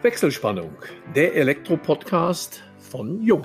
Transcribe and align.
Wechselspannung, 0.00 0.70
der 1.16 1.34
Elektro-Podcast 1.34 2.62
von 2.78 3.20
Jung. 3.20 3.44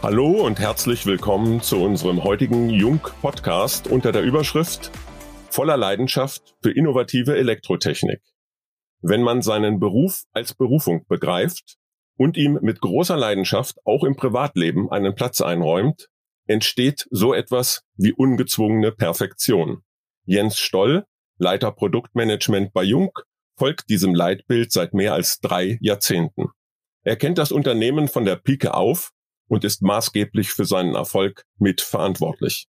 Hallo 0.00 0.46
und 0.46 0.60
herzlich 0.60 1.04
willkommen 1.04 1.60
zu 1.60 1.82
unserem 1.82 2.22
heutigen 2.22 2.70
Jung-Podcast 2.70 3.88
unter 3.88 4.12
der 4.12 4.22
Überschrift 4.22 4.92
Voller 5.50 5.76
Leidenschaft 5.76 6.54
für 6.62 6.70
innovative 6.70 7.36
Elektrotechnik. 7.36 8.22
Wenn 9.00 9.22
man 9.22 9.42
seinen 9.42 9.80
Beruf 9.80 10.22
als 10.32 10.54
Berufung 10.54 11.04
begreift 11.08 11.78
und 12.16 12.36
ihm 12.36 12.60
mit 12.62 12.80
großer 12.80 13.16
Leidenschaft 13.16 13.78
auch 13.86 14.04
im 14.04 14.14
Privatleben 14.14 14.88
einen 14.92 15.16
Platz 15.16 15.40
einräumt, 15.40 16.10
entsteht 16.46 17.08
so 17.10 17.34
etwas 17.34 17.82
wie 17.96 18.12
ungezwungene 18.12 18.92
Perfektion. 18.92 19.82
Jens 20.26 20.60
Stoll 20.60 21.06
Leiter 21.38 21.72
Produktmanagement 21.72 22.72
bei 22.72 22.82
Jung, 22.82 23.10
folgt 23.56 23.88
diesem 23.88 24.14
Leitbild 24.14 24.72
seit 24.72 24.94
mehr 24.94 25.14
als 25.14 25.40
drei 25.40 25.78
Jahrzehnten. 25.80 26.48
Er 27.02 27.16
kennt 27.16 27.38
das 27.38 27.52
Unternehmen 27.52 28.08
von 28.08 28.24
der 28.24 28.36
Pike 28.36 28.74
auf 28.74 29.10
und 29.48 29.64
ist 29.64 29.82
maßgeblich 29.82 30.50
für 30.50 30.64
seinen 30.64 30.94
Erfolg 30.94 31.44
mitverantwortlich. 31.58 32.66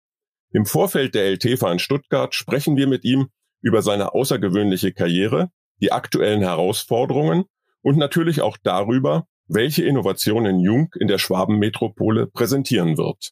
Im 0.52 0.66
Vorfeld 0.66 1.14
der 1.14 1.26
LTFA 1.26 1.72
in 1.72 1.78
Stuttgart 1.78 2.34
sprechen 2.34 2.76
wir 2.76 2.86
mit 2.86 3.04
ihm 3.04 3.28
über 3.62 3.82
seine 3.82 4.14
außergewöhnliche 4.14 4.92
Karriere, 4.92 5.50
die 5.80 5.92
aktuellen 5.92 6.42
Herausforderungen 6.42 7.44
und 7.82 7.96
natürlich 7.98 8.40
auch 8.40 8.56
darüber, 8.62 9.26
welche 9.48 9.84
Innovationen 9.84 10.60
Jung 10.60 10.92
in 10.98 11.08
der 11.08 11.18
Schwabenmetropole 11.18 12.26
präsentieren 12.26 12.96
wird. 12.96 13.30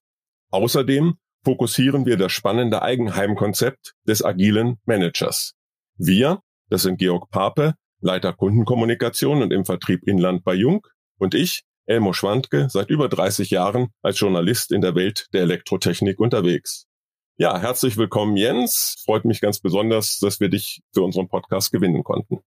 Außerdem 0.51 1.19
fokussieren 1.45 2.07
wir 2.07 2.17
das 2.17 2.33
spannende 2.33 2.83
Eigenheimkonzept 2.83 3.95
des 4.09 4.25
agilen 4.25 4.79
Managers. 4.87 5.53
Wir, 5.97 6.41
das 6.71 6.83
sind 6.83 6.99
Georg 6.99 7.31
Pape, 7.31 7.75
Leiter 8.01 8.33
Kundenkommunikation 8.33 9.43
und 9.43 9.53
im 9.53 9.65
Vertrieb 9.65 10.03
Inland 10.09 10.43
bei 10.45 10.55
Jung 10.55 10.87
und 11.19 11.35
ich, 11.35 11.63
Elmo 11.87 12.15
Schwandke, 12.15 12.69
seit 12.71 12.89
über 12.89 13.09
30 13.09 13.51
Jahren 13.51 13.89
als 14.03 14.19
Journalist 14.19 14.73
in 14.73 14.81
der 14.81 14.95
Welt 14.95 15.29
der 15.33 15.43
Elektrotechnik 15.43 16.19
unterwegs. 16.19 16.87
Ja, 17.37 17.61
herzlich 17.61 17.97
willkommen 17.97 18.37
Jens. 18.37 19.03
Freut 19.05 19.25
mich 19.25 19.41
ganz 19.41 19.61
besonders, 19.61 20.19
dass 20.21 20.41
wir 20.41 20.49
dich 20.49 20.81
für 20.95 21.03
unseren 21.03 21.29
Podcast 21.29 21.73
gewinnen 21.73 22.05
konnten. 22.05 22.39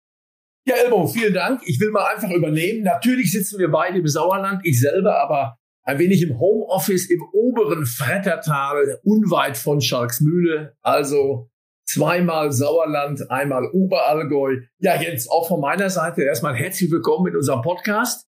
Ja, 0.65 0.77
Elmo, 0.77 1.06
vielen 1.06 1.34
Dank. 1.34 1.62
Ich 1.67 1.78
will 1.81 1.91
mal 1.91 2.06
einfach 2.06 2.31
übernehmen. 2.31 2.83
Natürlich 2.83 3.31
sitzen 3.31 3.59
wir 3.59 3.71
beide 3.71 3.99
im 3.99 4.09
Sauerland, 4.09 4.62
ich 4.65 4.81
selber, 4.81 5.21
aber 5.21 5.59
ein 5.87 6.01
wenig 6.01 6.23
im 6.23 6.39
Homeoffice 6.41 7.09
im 7.09 7.23
oberen 7.33 7.87
Frettertal, 7.87 8.98
unweit 9.05 9.56
von 9.56 9.81
Schalksmühle. 9.81 10.75
Also 10.83 11.48
zweimal 11.87 12.51
Sauerland, 12.51 13.31
einmal 13.31 13.70
Oberallgäu. 13.73 14.62
Ja, 14.81 15.01
Jens, 15.01 15.31
auch 15.31 15.47
von 15.47 15.61
meiner 15.61 15.89
Seite 15.89 16.25
erstmal 16.25 16.56
herzlich 16.56 16.91
willkommen 16.91 17.28
in 17.28 17.37
unserem 17.37 17.62
Podcast. 17.62 18.27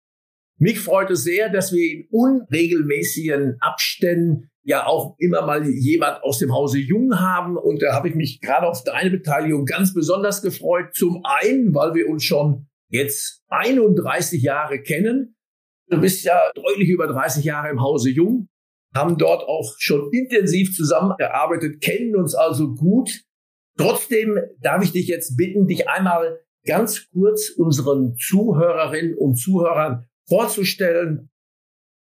Mich 0.58 0.80
freut 0.80 1.12
es 1.12 1.24
sehr, 1.24 1.50
dass 1.50 1.72
wir 1.72 1.84
in 1.84 2.08
unregelmäßigen 2.10 3.58
Abständen 3.60 4.50
ja 4.64 4.88
auch 4.88 5.16
immer 5.20 5.46
mal 5.46 5.64
jemand 5.68 6.24
aus 6.24 6.40
dem 6.40 6.52
Hause 6.52 6.80
Jung 6.80 7.20
haben. 7.20 7.56
Und 7.56 7.84
da 7.84 7.94
habe 7.94 8.10
ich 8.10 8.16
mich 8.16 8.42
gerade 8.42 8.68
auf 8.68 8.84
deine 8.84 9.12
Beteiligung 9.12 9.66
ganz 9.66 9.94
besonders 9.94 10.42
gefreut. 10.42 10.96
Zum 10.96 11.24
einen, 11.24 11.76
weil 11.76 11.94
wir 11.94 12.10
uns 12.10 12.24
schon 12.24 12.66
jetzt 12.90 13.44
31 13.50 14.42
Jahre 14.42 14.82
kennen. 14.82 15.36
Du 15.90 16.00
bist 16.00 16.24
ja 16.24 16.40
deutlich 16.56 16.90
über 16.90 17.08
30 17.08 17.44
Jahre 17.44 17.70
im 17.70 17.82
Hause 17.82 18.10
Jung, 18.10 18.48
haben 18.94 19.18
dort 19.18 19.44
auch 19.48 19.76
schon 19.80 20.10
intensiv 20.12 20.76
zusammengearbeitet, 20.76 21.82
kennen 21.82 22.16
uns 22.16 22.36
also 22.36 22.74
gut. 22.74 23.24
Trotzdem 23.78 24.38
darf 24.62 24.84
ich 24.84 24.92
dich 24.92 25.08
jetzt 25.08 25.36
bitten, 25.36 25.68
dich 25.68 25.90
einmal 25.90 26.40
ganz 26.66 27.10
kurz 27.12 27.50
unseren 27.50 28.16
Zuhörerinnen 28.16 29.18
und 29.18 29.36
Zuhörern 29.36 30.06
vorzustellen. 30.28 31.30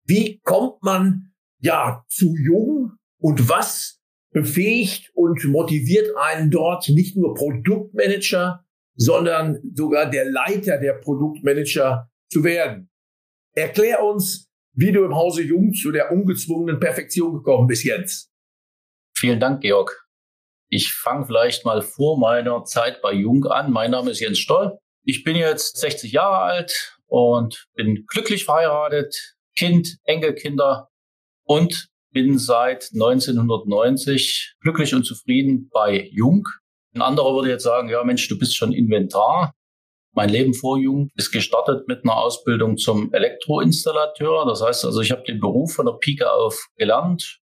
Wie 0.07 0.41
kommt 0.41 0.83
man 0.83 1.33
ja 1.61 2.05
zu 2.09 2.35
Jung 2.37 2.93
und 3.19 3.49
was 3.49 4.01
befähigt 4.33 5.11
und 5.15 5.45
motiviert 5.45 6.09
einen 6.17 6.51
dort 6.51 6.89
nicht 6.89 7.17
nur 7.17 7.35
Produktmanager, 7.35 8.65
sondern 8.95 9.59
sogar 9.75 10.11
der 10.11 10.31
Leiter 10.31 10.79
der 10.79 10.95
Produktmanager 10.95 12.11
zu 12.31 12.45
werden? 12.45 12.92
Erklär 13.55 14.03
uns, 14.03 14.51
wie 14.75 14.93
du 14.93 15.05
im 15.05 15.15
Hause 15.15 15.43
Jung 15.43 15.75
zu 15.75 15.93
der 15.93 16.11
ungezwungenen 16.11 16.81
Perfektion 16.81 17.35
gekommen 17.35 17.67
bist, 17.67 17.85
Jens. 17.85 18.31
Vielen 19.17 19.41
Dank, 19.41 19.61
Georg. 19.61 20.07
Ich 20.69 20.95
fange 20.95 21.27
vielleicht 21.27 21.67
mal 21.67 21.83
vor 21.83 22.19
meiner 22.19 22.65
Zeit 22.65 23.03
bei 23.03 23.13
Jung 23.13 23.45
an. 23.45 23.71
Mein 23.71 23.91
Name 23.91 24.11
ist 24.11 24.21
Jens 24.21 24.39
Stoll. 24.39 24.79
Ich 25.05 25.23
bin 25.23 25.37
jetzt 25.37 25.77
60 25.77 26.13
Jahre 26.13 26.39
alt 26.39 26.97
und 27.07 27.67
bin 27.75 28.07
glücklich 28.07 28.47
verheiratet, 28.47 29.15
Kind, 29.55 29.99
Enkelkinder 30.05 30.89
und 31.45 31.89
bin 32.13 32.39
seit 32.39 32.89
1990 32.95 34.55
glücklich 34.61 34.95
und 34.95 35.05
zufrieden 35.05 35.69
bei 35.71 36.09
Jung. 36.11 36.45
Ein 36.95 37.03
anderer 37.03 37.35
würde 37.35 37.51
jetzt 37.51 37.65
sagen, 37.65 37.91
ja 37.91 38.03
Mensch, 38.05 38.27
du 38.29 38.39
bist 38.39 38.57
schon 38.57 38.73
Inventar. 38.73 39.55
Mein 40.15 40.29
Leben 40.29 40.53
vor 40.53 40.79
Jung 40.79 41.09
ist 41.17 41.33
gestartet 41.33 41.89
mit 41.89 42.05
einer 42.05 42.19
Ausbildung 42.19 42.77
zum 42.77 43.13
Elektroinstallateur. 43.15 44.45
Das 44.45 44.63
heißt 44.63 44.85
also, 44.85 45.01
ich 45.01 45.11
habe 45.11 45.23
den 45.23 45.41
Beruf 45.41 45.73
von 45.75 45.87
der 45.87 45.95
Pike 45.95 46.31
auf 46.31 46.67
gelernt, 46.77 47.41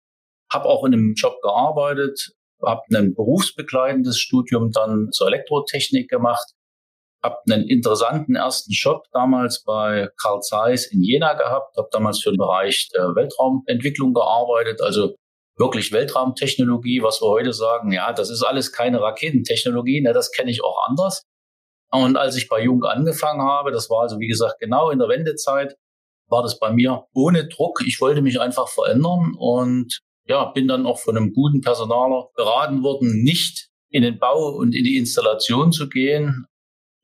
habe 0.52 0.66
auch 0.66 0.84
in 0.84 0.92
einem 0.92 1.14
Job 1.14 1.40
gearbeitet, 1.42 2.30
habe 2.64 2.82
ein 2.94 3.14
berufsbegleitendes 3.14 4.20
Studium 4.20 4.70
dann 4.70 5.10
zur 5.10 5.26
Elektrotechnik 5.26 6.08
gemacht, 6.08 6.52
habe 7.20 7.38
einen 7.50 7.66
interessanten 7.66 8.36
ersten 8.36 8.70
Job 8.72 9.06
damals 9.12 9.64
bei 9.64 10.08
Carl 10.20 10.40
Zeiss 10.40 10.86
in 10.86 11.02
Jena 11.02 11.34
gehabt, 11.34 11.76
habe 11.76 11.88
damals 11.90 12.20
für 12.20 12.30
den 12.30 12.38
Bereich 12.38 12.90
der 12.94 13.16
Weltraumentwicklung 13.16 14.14
gearbeitet, 14.14 14.80
also 14.80 15.16
wirklich 15.58 15.90
Weltraumtechnologie, 15.90 17.02
was 17.02 17.20
wir 17.20 17.28
heute 17.28 17.52
sagen, 17.52 17.90
ja, 17.90 18.12
das 18.12 18.30
ist 18.30 18.44
alles 18.44 18.72
keine 18.72 19.00
Raketentechnologie, 19.00 20.00
ne, 20.00 20.12
das 20.12 20.30
kenne 20.30 20.52
ich 20.52 20.62
auch 20.62 20.86
anders. 20.88 21.24
Und 21.92 22.16
als 22.16 22.36
ich 22.36 22.48
bei 22.48 22.62
Jung 22.62 22.84
angefangen 22.84 23.42
habe, 23.42 23.70
das 23.70 23.90
war 23.90 24.02
also 24.02 24.18
wie 24.18 24.28
gesagt 24.28 24.58
genau 24.60 24.90
in 24.90 24.98
der 24.98 25.08
Wendezeit, 25.08 25.76
war 26.28 26.42
das 26.42 26.58
bei 26.58 26.72
mir 26.72 27.04
ohne 27.14 27.46
Druck. 27.46 27.82
Ich 27.86 28.00
wollte 28.00 28.22
mich 28.22 28.40
einfach 28.40 28.68
verändern 28.68 29.34
und 29.38 30.00
ja, 30.26 30.46
bin 30.46 30.68
dann 30.68 30.86
auch 30.86 30.98
von 30.98 31.16
einem 31.16 31.32
guten 31.32 31.60
Personaler 31.60 32.28
beraten 32.34 32.82
worden, 32.82 33.22
nicht 33.22 33.68
in 33.90 34.02
den 34.02 34.18
Bau 34.18 34.48
und 34.56 34.74
in 34.74 34.84
die 34.84 34.96
Installation 34.96 35.72
zu 35.72 35.88
gehen. 35.88 36.46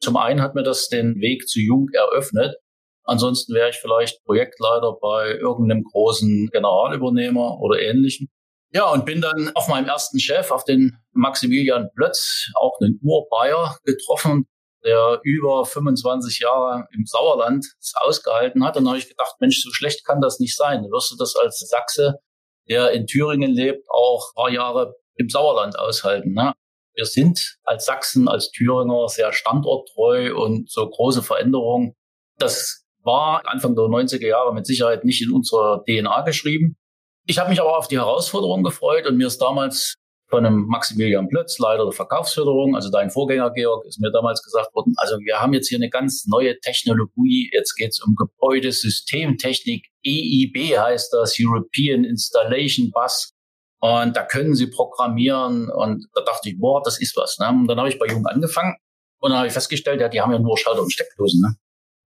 Zum 0.00 0.16
einen 0.16 0.40
hat 0.40 0.54
mir 0.54 0.62
das 0.62 0.88
den 0.88 1.16
Weg 1.20 1.46
zu 1.46 1.60
Jung 1.60 1.88
eröffnet. 1.92 2.56
Ansonsten 3.04 3.54
wäre 3.54 3.70
ich 3.70 3.76
vielleicht 3.76 4.24
Projektleiter 4.24 4.96
bei 5.00 5.32
irgendeinem 5.32 5.82
großen 5.84 6.48
Generalübernehmer 6.52 7.58
oder 7.58 7.80
ähnlichem. 7.80 8.28
Ja, 8.72 8.90
und 8.90 9.06
bin 9.06 9.20
dann 9.20 9.50
auf 9.54 9.68
meinem 9.68 9.86
ersten 9.86 10.20
Chef, 10.20 10.50
auf 10.50 10.64
den 10.64 10.98
Maximilian 11.12 11.88
Plötz, 11.94 12.50
auch 12.54 12.78
einen 12.80 13.00
Urbayer 13.02 13.78
getroffen, 13.84 14.46
der 14.84 15.20
über 15.22 15.64
25 15.64 16.40
Jahre 16.40 16.86
im 16.94 17.04
Sauerland 17.06 17.66
ausgehalten 18.02 18.64
hat. 18.64 18.76
Und 18.76 18.84
dann 18.84 18.90
habe 18.90 18.98
ich 18.98 19.08
gedacht, 19.08 19.34
Mensch, 19.40 19.62
so 19.62 19.70
schlecht 19.72 20.04
kann 20.04 20.20
das 20.20 20.38
nicht 20.38 20.56
sein. 20.56 20.82
Du 20.82 20.90
wirst 20.90 21.10
du 21.10 21.16
das 21.16 21.36
als 21.36 21.58
Sachse, 21.58 22.20
der 22.68 22.92
in 22.92 23.06
Thüringen 23.06 23.52
lebt, 23.52 23.88
auch 23.90 24.30
ein 24.30 24.34
paar 24.34 24.50
Jahre 24.50 24.94
im 25.16 25.28
Sauerland 25.28 25.78
aushalten. 25.78 26.32
Ne? 26.32 26.52
Wir 26.94 27.04
sind 27.04 27.58
als 27.64 27.86
Sachsen, 27.86 28.28
als 28.28 28.50
Thüringer 28.50 29.08
sehr 29.08 29.32
standorttreu 29.32 30.34
und 30.34 30.70
so 30.70 30.88
große 30.88 31.22
Veränderungen. 31.22 31.94
Das 32.38 32.84
war 33.02 33.42
Anfang 33.46 33.74
der 33.74 33.84
90er 33.84 34.26
Jahre 34.26 34.54
mit 34.54 34.66
Sicherheit 34.66 35.04
nicht 35.04 35.22
in 35.22 35.32
unserer 35.32 35.82
DNA 35.84 36.22
geschrieben. 36.22 36.76
Ich 37.24 37.38
habe 37.38 37.50
mich 37.50 37.60
aber 37.60 37.76
auf 37.76 37.88
die 37.88 37.98
Herausforderung 37.98 38.62
gefreut 38.62 39.06
und 39.06 39.16
mir 39.16 39.26
ist 39.26 39.40
damals 39.40 39.94
von 40.28 40.44
einem 40.44 40.66
Maximilian 40.66 41.28
Plötz, 41.28 41.58
Leiter 41.58 41.84
der 41.84 41.92
Verkaufsförderung, 41.92 42.76
also 42.76 42.90
dein 42.90 43.10
Vorgänger 43.10 43.50
Georg, 43.50 43.86
ist 43.86 44.00
mir 44.00 44.10
damals 44.12 44.42
gesagt 44.42 44.74
worden, 44.74 44.94
also 44.98 45.18
wir 45.20 45.40
haben 45.40 45.54
jetzt 45.54 45.68
hier 45.68 45.78
eine 45.78 45.88
ganz 45.88 46.26
neue 46.26 46.58
Technologie, 46.60 47.50
jetzt 47.52 47.74
geht 47.76 47.90
es 47.90 48.00
um 48.00 48.14
Gebäudesystemtechnik, 48.14 49.86
EIB 50.04 50.78
heißt 50.78 51.12
das, 51.14 51.36
European 51.40 52.04
Installation 52.04 52.90
Bus. 52.90 53.32
Und 53.80 54.16
da 54.16 54.24
können 54.24 54.54
Sie 54.54 54.66
programmieren. 54.66 55.70
Und 55.70 56.08
da 56.12 56.22
dachte 56.22 56.50
ich, 56.50 56.58
boah, 56.58 56.82
das 56.82 57.00
ist 57.00 57.16
was. 57.16 57.38
Ne? 57.38 57.48
Und 57.48 57.68
dann 57.68 57.78
habe 57.78 57.88
ich 57.88 57.98
bei 57.98 58.06
Jung 58.06 58.26
angefangen 58.26 58.76
und 59.20 59.30
dann 59.30 59.38
habe 59.38 59.48
ich 59.48 59.52
festgestellt, 59.52 60.00
ja, 60.00 60.08
die 60.08 60.20
haben 60.20 60.32
ja 60.32 60.38
nur 60.38 60.58
Schalter 60.58 60.82
und 60.82 60.92
Steckdosen. 60.92 61.40
Ne? 61.40 61.54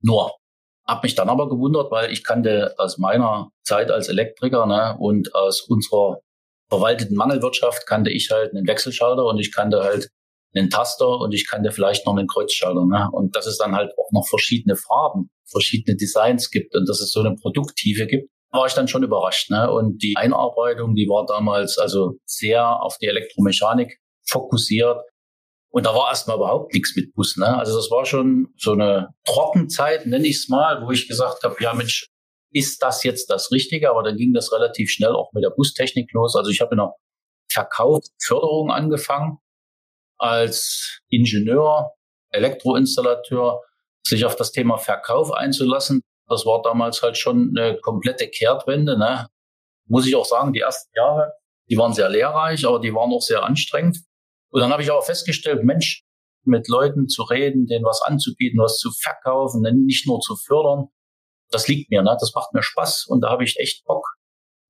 Nur. 0.03 0.33
Hab 0.85 1.05
mich 1.05 1.15
dann 1.15 1.29
aber 1.29 1.49
gewundert, 1.49 1.91
weil 1.93 2.11
ich 2.11 2.25
kannte 2.25 2.75
aus 2.77 2.99
meiner 2.99 3.51
Zeit 3.63 3.91
als 3.91 4.09
Elektriker 4.09 4.67
ne, 4.67 4.97
und 4.99 5.33
aus 5.33 5.61
unserer 5.61 6.21
verwalteten 6.73 7.17
Mangelwirtschaft 7.17 7.87
kannte 7.87 8.11
ich 8.11 8.31
halt 8.31 8.55
einen 8.55 8.67
Wechselschalter 8.67 9.27
und 9.27 9.39
ich 9.39 9.55
kannte 9.55 9.83
halt 9.83 10.09
einen 10.55 10.71
Taster 10.71 11.19
und 11.19 11.35
ich 11.35 11.47
kannte 11.47 11.71
vielleicht 11.71 12.07
noch 12.07 12.17
einen 12.17 12.27
Kreuzschalter. 12.27 12.87
Ne? 12.87 13.11
Und 13.13 13.37
dass 13.37 13.47
es 13.47 13.59
dann 13.59 13.75
halt 13.75 13.93
auch 13.99 14.11
noch 14.11 14.27
verschiedene 14.27 14.77
Farben, 14.77 15.31
verschiedene 15.51 15.97
Designs 15.97 16.51
gibt 16.51 16.75
und 16.75 16.89
dass 16.89 17.01
es 17.01 17.11
so 17.11 17.21
eine 17.21 17.35
Produkttiefe 17.35 18.07
gibt, 18.07 18.31
war 18.53 18.67
ich 18.67 18.73
dann 18.73 18.89
schon 18.89 19.03
überrascht. 19.03 19.51
Ne? 19.51 19.71
Und 19.71 20.03
die 20.03 20.15
Einarbeitung, 20.17 20.95
die 20.95 21.09
war 21.09 21.27
damals 21.27 21.77
also 21.77 22.15
sehr 22.25 22.83
auf 22.83 22.97
die 22.99 23.07
Elektromechanik 23.07 23.99
fokussiert. 24.27 24.99
Und 25.71 25.85
da 25.85 25.95
war 25.95 26.09
erstmal 26.09 26.37
überhaupt 26.37 26.73
nichts 26.73 26.97
mit 26.97 27.13
Bus. 27.15 27.37
Ne? 27.37 27.59
Also 27.59 27.77
das 27.77 27.91
war 27.91 28.07
schon 28.07 28.49
so 28.57 28.73
eine 28.73 29.09
Trockenzeit, 29.27 30.07
nenne 30.07 30.27
ich 30.27 30.37
es 30.37 30.49
mal, 30.49 30.87
wo 30.87 30.91
ich 30.91 31.07
gesagt 31.07 31.45
habe, 31.45 31.57
ja 31.61 31.75
Mensch, 31.75 32.09
ist 32.53 32.83
das 32.83 33.03
jetzt 33.03 33.31
das 33.31 33.51
Richtige? 33.51 33.91
Aber 33.91 34.03
dann 34.03 34.17
ging 34.17 34.33
das 34.33 34.53
relativ 34.53 34.91
schnell 34.91 35.13
auch 35.13 35.33
mit 35.33 35.45
der 35.45 35.51
Bustechnik 35.51 36.13
los. 36.13 36.37
Also 36.37 36.51
ich 36.51 36.61
habe 36.61 36.73
in 36.73 36.79
der 36.79 36.95
Verkaufsförderung 37.51 38.71
angefangen 38.71 39.39
als 40.19 41.01
Ingenieur, 41.09 41.93
Elektroinstallateur, 42.31 43.61
sich 44.07 44.25
auf 44.25 44.37
das 44.37 44.53
Thema 44.53 44.79
Verkauf 44.79 45.33
einzulassen. 45.33 46.03
Das 46.29 46.47
war 46.47 46.63
damals 46.63 47.03
halt 47.03 47.19
schon 47.19 47.55
eine 47.57 47.79
komplette 47.81 48.29
Kehrtwende. 48.29 48.99
Ne? 48.99 49.29
Muss 49.87 50.07
ich 50.07 50.17
auch 50.17 50.25
sagen, 50.25 50.53
die 50.53 50.61
ersten 50.61 50.91
Jahre, 50.97 51.33
die 51.69 51.77
waren 51.77 51.93
sehr 51.93 52.09
lehrreich, 52.09 52.67
aber 52.67 52.81
die 52.81 52.95
waren 52.95 53.13
auch 53.13 53.23
sehr 53.23 53.43
anstrengend. 53.43 53.99
Und 54.51 54.61
dann 54.61 54.73
habe 54.73 54.83
ich 54.83 54.91
aber 54.91 55.03
festgestellt, 55.03 55.65
Mensch, 55.65 56.05
mit 56.45 56.69
Leuten 56.69 57.09
zu 57.09 57.23
reden, 57.23 57.67
denen 57.67 57.85
was 57.85 58.03
anzubieten, 58.03 58.61
was 58.61 58.79
zu 58.79 58.91
verkaufen, 58.91 59.63
nicht 59.85 60.07
nur 60.07 60.21
zu 60.21 60.37
fördern, 60.37 60.89
das 61.55 61.69
liegt 61.69 61.91
mir, 61.91 62.03
ne? 62.03 62.17
das 62.19 62.33
macht 62.35 62.53
mir 62.55 62.63
Spaß 62.63 63.07
und 63.09 63.21
da 63.23 63.31
habe 63.31 63.45
ich 63.45 63.59
echt 63.59 63.85
Bock. 63.85 64.07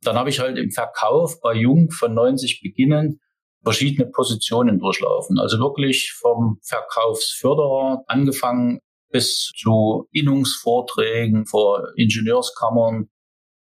Dann 0.02 0.16
habe 0.16 0.30
ich 0.30 0.40
halt 0.40 0.58
im 0.58 0.70
Verkauf 0.70 1.40
bei 1.40 1.54
Jung 1.54 1.90
von 1.90 2.14
90 2.14 2.60
beginnen 2.62 3.20
verschiedene 3.62 4.10
Positionen 4.10 4.78
durchlaufen. 4.78 5.38
Also 5.38 5.58
wirklich 5.58 6.12
vom 6.20 6.58
Verkaufsförderer 6.62 8.02
angefangen 8.06 8.80
bis 9.10 9.52
zu 9.56 10.08
Innungsvorträgen 10.10 11.46
vor 11.46 11.92
Ingenieurskammern, 11.96 13.08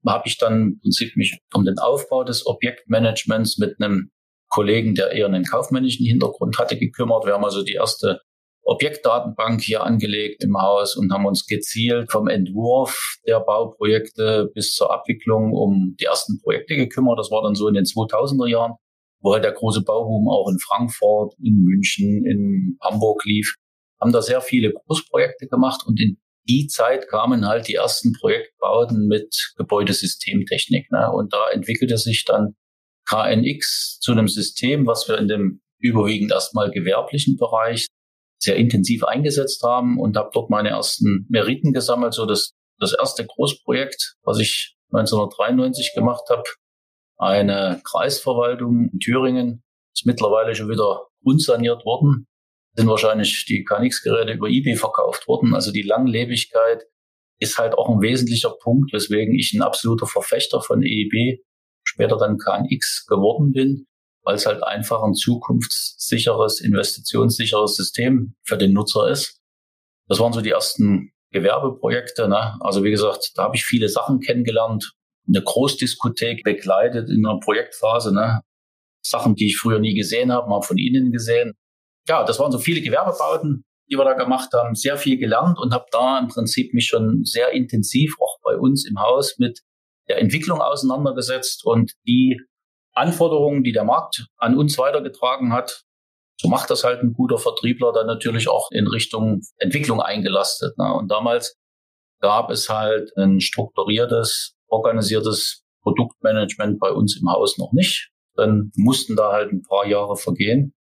habe 0.07 0.27
ich 0.27 0.37
dann 0.37 0.61
im 0.61 0.79
Prinzip 0.81 1.15
mich 1.17 1.39
um 1.53 1.65
den 1.65 1.79
Aufbau 1.79 2.23
des 2.23 2.45
Objektmanagements 2.45 3.57
mit 3.57 3.75
einem 3.79 4.11
Kollegen, 4.47 4.95
der 4.95 5.11
eher 5.11 5.25
einen 5.25 5.43
kaufmännischen 5.43 6.05
Hintergrund 6.05 6.57
hatte, 6.57 6.77
gekümmert. 6.77 7.25
Wir 7.25 7.33
haben 7.33 7.43
also 7.43 7.63
die 7.63 7.73
erste 7.73 8.21
Objektdatenbank 8.69 9.61
hier 9.61 9.83
angelegt 9.83 10.43
im 10.43 10.55
Haus 10.55 10.95
und 10.95 11.11
haben 11.11 11.25
uns 11.25 11.47
gezielt 11.47 12.11
vom 12.11 12.27
Entwurf 12.27 13.17
der 13.25 13.39
Bauprojekte 13.39 14.51
bis 14.53 14.73
zur 14.73 14.93
Abwicklung 14.93 15.53
um 15.53 15.95
die 15.99 16.05
ersten 16.05 16.39
Projekte 16.39 16.75
gekümmert. 16.75 17.17
Das 17.17 17.31
war 17.31 17.41
dann 17.41 17.55
so 17.55 17.67
in 17.67 17.73
den 17.73 17.85
2000er 17.85 18.47
Jahren, 18.47 18.73
wo 19.21 19.33
halt 19.33 19.43
der 19.43 19.53
große 19.53 19.81
Bauboom 19.81 20.29
auch 20.29 20.47
in 20.49 20.59
Frankfurt, 20.59 21.33
in 21.43 21.63
München, 21.63 22.23
in 22.27 22.77
Hamburg 22.83 23.25
lief. 23.25 23.55
Haben 23.99 24.11
da 24.11 24.21
sehr 24.21 24.39
viele 24.39 24.71
Großprojekte 24.71 25.47
gemacht 25.47 25.81
und 25.87 25.99
in 25.99 26.19
die 26.47 26.67
Zeit 26.67 27.07
kamen 27.07 27.47
halt 27.47 27.67
die 27.67 27.75
ersten 27.75 28.13
Projektbauten 28.13 29.07
mit 29.07 29.53
Gebäudesystemtechnik. 29.57 30.91
Ne? 30.91 31.11
Und 31.11 31.33
da 31.33 31.49
entwickelte 31.49 31.97
sich 31.97 32.23
dann 32.23 32.55
KNX 33.09 33.97
zu 33.99 34.11
einem 34.11 34.27
System, 34.27 34.85
was 34.85 35.07
wir 35.07 35.17
in 35.17 35.27
dem 35.27 35.61
überwiegend 35.79 36.31
erstmal 36.31 36.69
gewerblichen 36.69 37.35
Bereich 37.35 37.87
sehr 38.39 38.55
intensiv 38.55 39.03
eingesetzt 39.03 39.61
haben 39.63 39.99
und 39.99 40.17
habe 40.17 40.29
dort 40.33 40.49
meine 40.49 40.69
ersten 40.69 41.27
Meriten 41.29 41.73
gesammelt. 41.73 42.13
So 42.13 42.25
das, 42.25 42.53
das 42.79 42.93
erste 42.93 43.25
Großprojekt, 43.25 44.15
was 44.23 44.39
ich 44.39 44.77
1993 44.91 45.93
gemacht 45.93 46.23
habe, 46.29 46.43
eine 47.17 47.81
Kreisverwaltung 47.83 48.89
in 48.93 48.99
Thüringen, 48.99 49.63
ist 49.93 50.05
mittlerweile 50.05 50.55
schon 50.55 50.69
wieder 50.69 51.07
unsaniert 51.21 51.85
worden. 51.85 52.27
Sind 52.75 52.87
wahrscheinlich 52.87 53.45
die 53.45 53.65
KNX-Geräte 53.65 54.33
über 54.33 54.47
eBay 54.47 54.75
verkauft 54.75 55.27
worden. 55.27 55.53
Also 55.53 55.71
die 55.71 55.81
Langlebigkeit 55.81 56.85
ist 57.39 57.57
halt 57.57 57.73
auch 57.73 57.89
ein 57.89 58.01
wesentlicher 58.01 58.51
Punkt, 58.61 58.93
weswegen 58.93 59.35
ich 59.35 59.53
ein 59.53 59.61
absoluter 59.61 60.07
Verfechter 60.07 60.61
von 60.61 60.81
EEB, 60.81 61.41
später 61.83 62.17
dann 62.17 62.37
KNX 62.37 63.05
geworden 63.07 63.51
bin 63.51 63.88
weil 64.29 64.35
es 64.35 64.45
halt 64.45 64.63
einfach 64.63 65.01
ein 65.01 65.15
zukunftssicheres, 65.15 66.61
investitionssicheres 66.61 67.75
System 67.75 68.35
für 68.43 68.57
den 68.57 68.73
Nutzer 68.73 69.09
ist. 69.09 69.41
Das 70.07 70.19
waren 70.19 70.33
so 70.33 70.41
die 70.41 70.51
ersten 70.51 71.11
Gewerbeprojekte. 71.31 72.27
Ne? 72.27 72.55
Also 72.59 72.83
wie 72.83 72.91
gesagt, 72.91 73.31
da 73.33 73.45
habe 73.45 73.55
ich 73.55 73.65
viele 73.65 73.89
Sachen 73.89 74.19
kennengelernt, 74.19 74.93
eine 75.27 75.41
Großdiskothek 75.41 76.43
begleitet 76.43 77.09
in 77.09 77.25
einer 77.25 77.39
Projektphase. 77.39 78.13
Ne? 78.13 78.41
Sachen, 79.03 79.33
die 79.33 79.47
ich 79.47 79.57
früher 79.57 79.79
nie 79.79 79.95
gesehen 79.95 80.31
habe, 80.31 80.47
mal 80.47 80.61
von 80.61 80.77
Ihnen 80.77 81.11
gesehen. 81.11 81.53
Ja, 82.07 82.23
das 82.23 82.37
waren 82.37 82.51
so 82.51 82.59
viele 82.59 82.81
Gewerbebauten, 82.81 83.63
die 83.89 83.97
wir 83.97 84.05
da 84.05 84.13
gemacht 84.13 84.49
haben, 84.53 84.75
sehr 84.75 84.97
viel 84.97 85.17
gelernt 85.17 85.57
und 85.57 85.73
habe 85.73 85.85
da 85.91 86.19
im 86.19 86.27
Prinzip 86.27 86.75
mich 86.75 86.85
schon 86.85 87.23
sehr 87.23 87.51
intensiv 87.53 88.13
auch 88.21 88.37
bei 88.43 88.57
uns 88.57 88.87
im 88.87 88.99
Haus 88.99 89.39
mit 89.39 89.61
der 90.07 90.19
Entwicklung 90.19 90.61
auseinandergesetzt 90.61 91.65
und 91.65 91.93
die 92.05 92.39
Anforderungen, 92.99 93.63
die 93.63 93.71
der 93.71 93.83
Markt 93.83 94.27
an 94.37 94.57
uns 94.57 94.77
weitergetragen 94.77 95.53
hat, 95.53 95.83
so 96.39 96.47
macht 96.47 96.69
das 96.69 96.83
halt 96.83 97.01
ein 97.01 97.13
guter 97.13 97.37
Vertriebler 97.37 97.91
dann 97.91 98.07
natürlich 98.07 98.47
auch 98.47 98.71
in 98.71 98.87
Richtung 98.87 99.41
Entwicklung 99.57 100.01
eingelastet. 100.01 100.77
Ne? 100.77 100.93
Und 100.93 101.09
damals 101.09 101.57
gab 102.21 102.49
es 102.49 102.69
halt 102.69 103.11
ein 103.17 103.41
strukturiertes, 103.41 104.55
organisiertes 104.67 105.63
Produktmanagement 105.81 106.79
bei 106.79 106.91
uns 106.91 107.19
im 107.19 107.29
Haus 107.29 107.57
noch 107.57 107.73
nicht. 107.73 108.09
Dann 108.35 108.71
mussten 108.75 109.15
da 109.15 109.33
halt 109.33 109.51
ein 109.51 109.63
paar 109.63 109.85
Jahre 109.85 110.15
vergehen. 110.15 110.73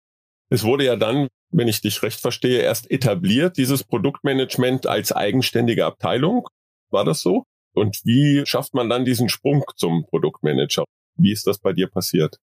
Es 0.49 0.65
wurde 0.65 0.85
ja 0.85 0.97
dann, 0.97 1.29
wenn 1.51 1.69
ich 1.69 1.81
dich 1.81 2.03
recht 2.03 2.21
verstehe, 2.21 2.61
erst 2.61 2.91
etabliert, 2.91 3.57
dieses 3.57 3.85
Produktmanagement 3.85 4.87
als 4.87 5.13
eigenständige 5.13 5.87
Abteilung. 5.87 6.47
War 6.91 7.05
das 7.05 7.21
so? 7.21 7.45
Und 7.75 8.01
wie 8.05 8.45
schafft 8.47 8.75
man 8.75 8.89
dann 8.89 9.05
diesen 9.05 9.29
Sprung 9.29 9.65
zum 9.77 10.07
Produktmanager? 10.07 10.85
Wie 11.19 11.33
ist 11.33 11.47
das 11.47 11.59
bei 11.59 11.73
dir 11.73 11.89
passiert? 11.89 12.39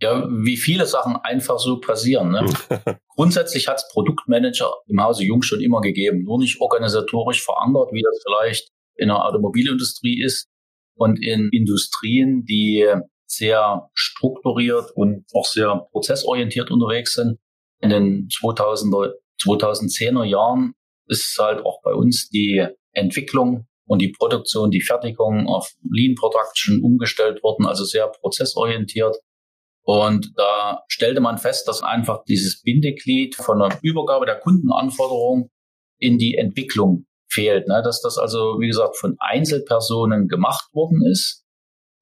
Ja, 0.00 0.28
wie 0.28 0.56
viele 0.56 0.86
Sachen 0.86 1.16
einfach 1.16 1.58
so 1.58 1.80
passieren. 1.80 2.30
Ne? 2.30 2.46
Grundsätzlich 3.16 3.66
hat 3.66 3.78
es 3.78 3.88
Produktmanager 3.92 4.72
im 4.86 5.02
Hause 5.02 5.24
Jung 5.24 5.42
schon 5.42 5.60
immer 5.60 5.80
gegeben, 5.80 6.22
nur 6.22 6.38
nicht 6.38 6.60
organisatorisch 6.60 7.44
verankert, 7.44 7.92
wie 7.92 8.02
das 8.02 8.22
vielleicht 8.24 8.70
in 8.94 9.08
der 9.08 9.24
Automobilindustrie 9.24 10.22
ist 10.22 10.48
und 10.94 11.20
in 11.22 11.48
Industrien, 11.52 12.44
die 12.44 12.86
sehr 13.26 13.90
strukturiert 13.94 14.90
und 14.94 15.24
auch 15.34 15.44
sehr 15.44 15.86
prozessorientiert 15.90 16.70
unterwegs 16.70 17.14
sind. 17.14 17.38
In 17.80 17.90
den 17.90 18.28
2000er, 18.28 19.14
2010er 19.42 20.24
Jahren 20.24 20.74
ist 21.06 21.36
halt 21.38 21.64
auch 21.64 21.80
bei 21.82 21.92
uns 21.92 22.28
die 22.28 22.66
Entwicklung 22.92 23.67
und 23.88 24.00
die 24.00 24.12
Produktion, 24.12 24.70
die 24.70 24.82
Fertigung 24.82 25.48
auf 25.48 25.72
Lean 25.90 26.14
Production 26.14 26.82
umgestellt 26.82 27.42
worden, 27.42 27.66
also 27.66 27.84
sehr 27.84 28.06
prozessorientiert. 28.08 29.16
Und 29.82 30.32
da 30.36 30.82
stellte 30.88 31.20
man 31.20 31.38
fest, 31.38 31.66
dass 31.66 31.82
einfach 31.82 32.22
dieses 32.24 32.60
Bindeglied 32.62 33.34
von 33.34 33.58
der 33.58 33.78
Übergabe 33.82 34.26
der 34.26 34.38
Kundenanforderung 34.38 35.50
in 35.98 36.18
die 36.18 36.36
Entwicklung 36.36 37.06
fehlt. 37.30 37.66
Ne? 37.66 37.80
Dass 37.82 38.02
das 38.02 38.18
also, 38.18 38.58
wie 38.60 38.68
gesagt, 38.68 38.98
von 38.98 39.16
Einzelpersonen 39.18 40.28
gemacht 40.28 40.68
worden 40.74 41.02
ist, 41.10 41.46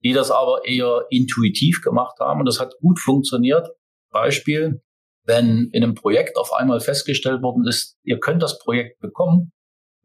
die 0.03 0.13
das 0.13 0.33
aber 0.33 0.65
eher 0.65 1.07
intuitiv 1.11 1.81
gemacht 1.83 2.19
haben. 2.19 2.41
Und 2.41 2.47
das 2.47 2.59
hat 2.59 2.75
gut 2.81 2.99
funktioniert. 2.99 3.69
Beispiel, 4.11 4.83
wenn 5.25 5.71
in 5.73 5.85
einem 5.85 5.95
Projekt 5.95 6.37
auf 6.37 6.53
einmal 6.53 6.81
festgestellt 6.81 7.43
worden 7.43 7.65
ist, 7.67 7.97
ihr 8.03 8.19
könnt 8.19 8.43
das 8.43 8.59
Projekt 8.59 8.99
bekommen, 8.99 9.53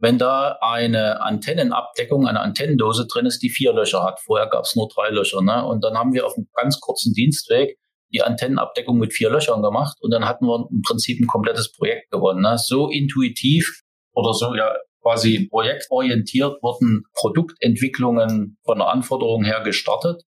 wenn 0.01 0.17
da 0.17 0.58
eine 0.62 1.22
Antennenabdeckung, 1.22 2.27
eine 2.27 2.41
Antennendose 2.41 3.05
drin 3.08 3.27
ist, 3.27 3.41
die 3.43 3.50
vier 3.50 3.72
Löcher 3.72 4.03
hat. 4.03 4.20
Vorher 4.20 4.48
gab 4.48 4.65
es 4.65 4.75
nur 4.75 4.89
drei 4.89 5.10
Löcher. 5.10 5.41
Ne? 5.41 5.63
Und 5.63 5.84
dann 5.84 5.96
haben 5.96 6.13
wir 6.13 6.25
auf 6.25 6.36
einem 6.36 6.48
ganz 6.55 6.79
kurzen 6.79 7.13
Dienstweg 7.13 7.77
die 8.12 8.24
Antennenabdeckung 8.24 8.98
mit 8.98 9.13
vier 9.13 9.29
Löchern 9.29 9.62
gemacht 9.62 9.98
und 10.01 10.12
dann 10.12 10.25
hatten 10.25 10.46
wir 10.46 10.67
im 10.70 10.81
Prinzip 10.81 11.22
ein 11.22 11.27
komplettes 11.27 11.72
Projekt 11.72 12.12
gewonnen. 12.12 12.41
Ne? 12.41 12.58
So 12.58 12.89
intuitiv 12.89 13.84
oder 14.13 14.34
so 14.34 14.53
ja 14.55 14.75
quasi 15.01 15.48
projektorientiert 15.50 16.62
wurden 16.62 17.03
Produktentwicklungen 17.13 18.58
von 18.65 18.79
der 18.79 18.88
Anforderung 18.88 19.43
her 19.43 19.62
gestartet. 19.62 20.24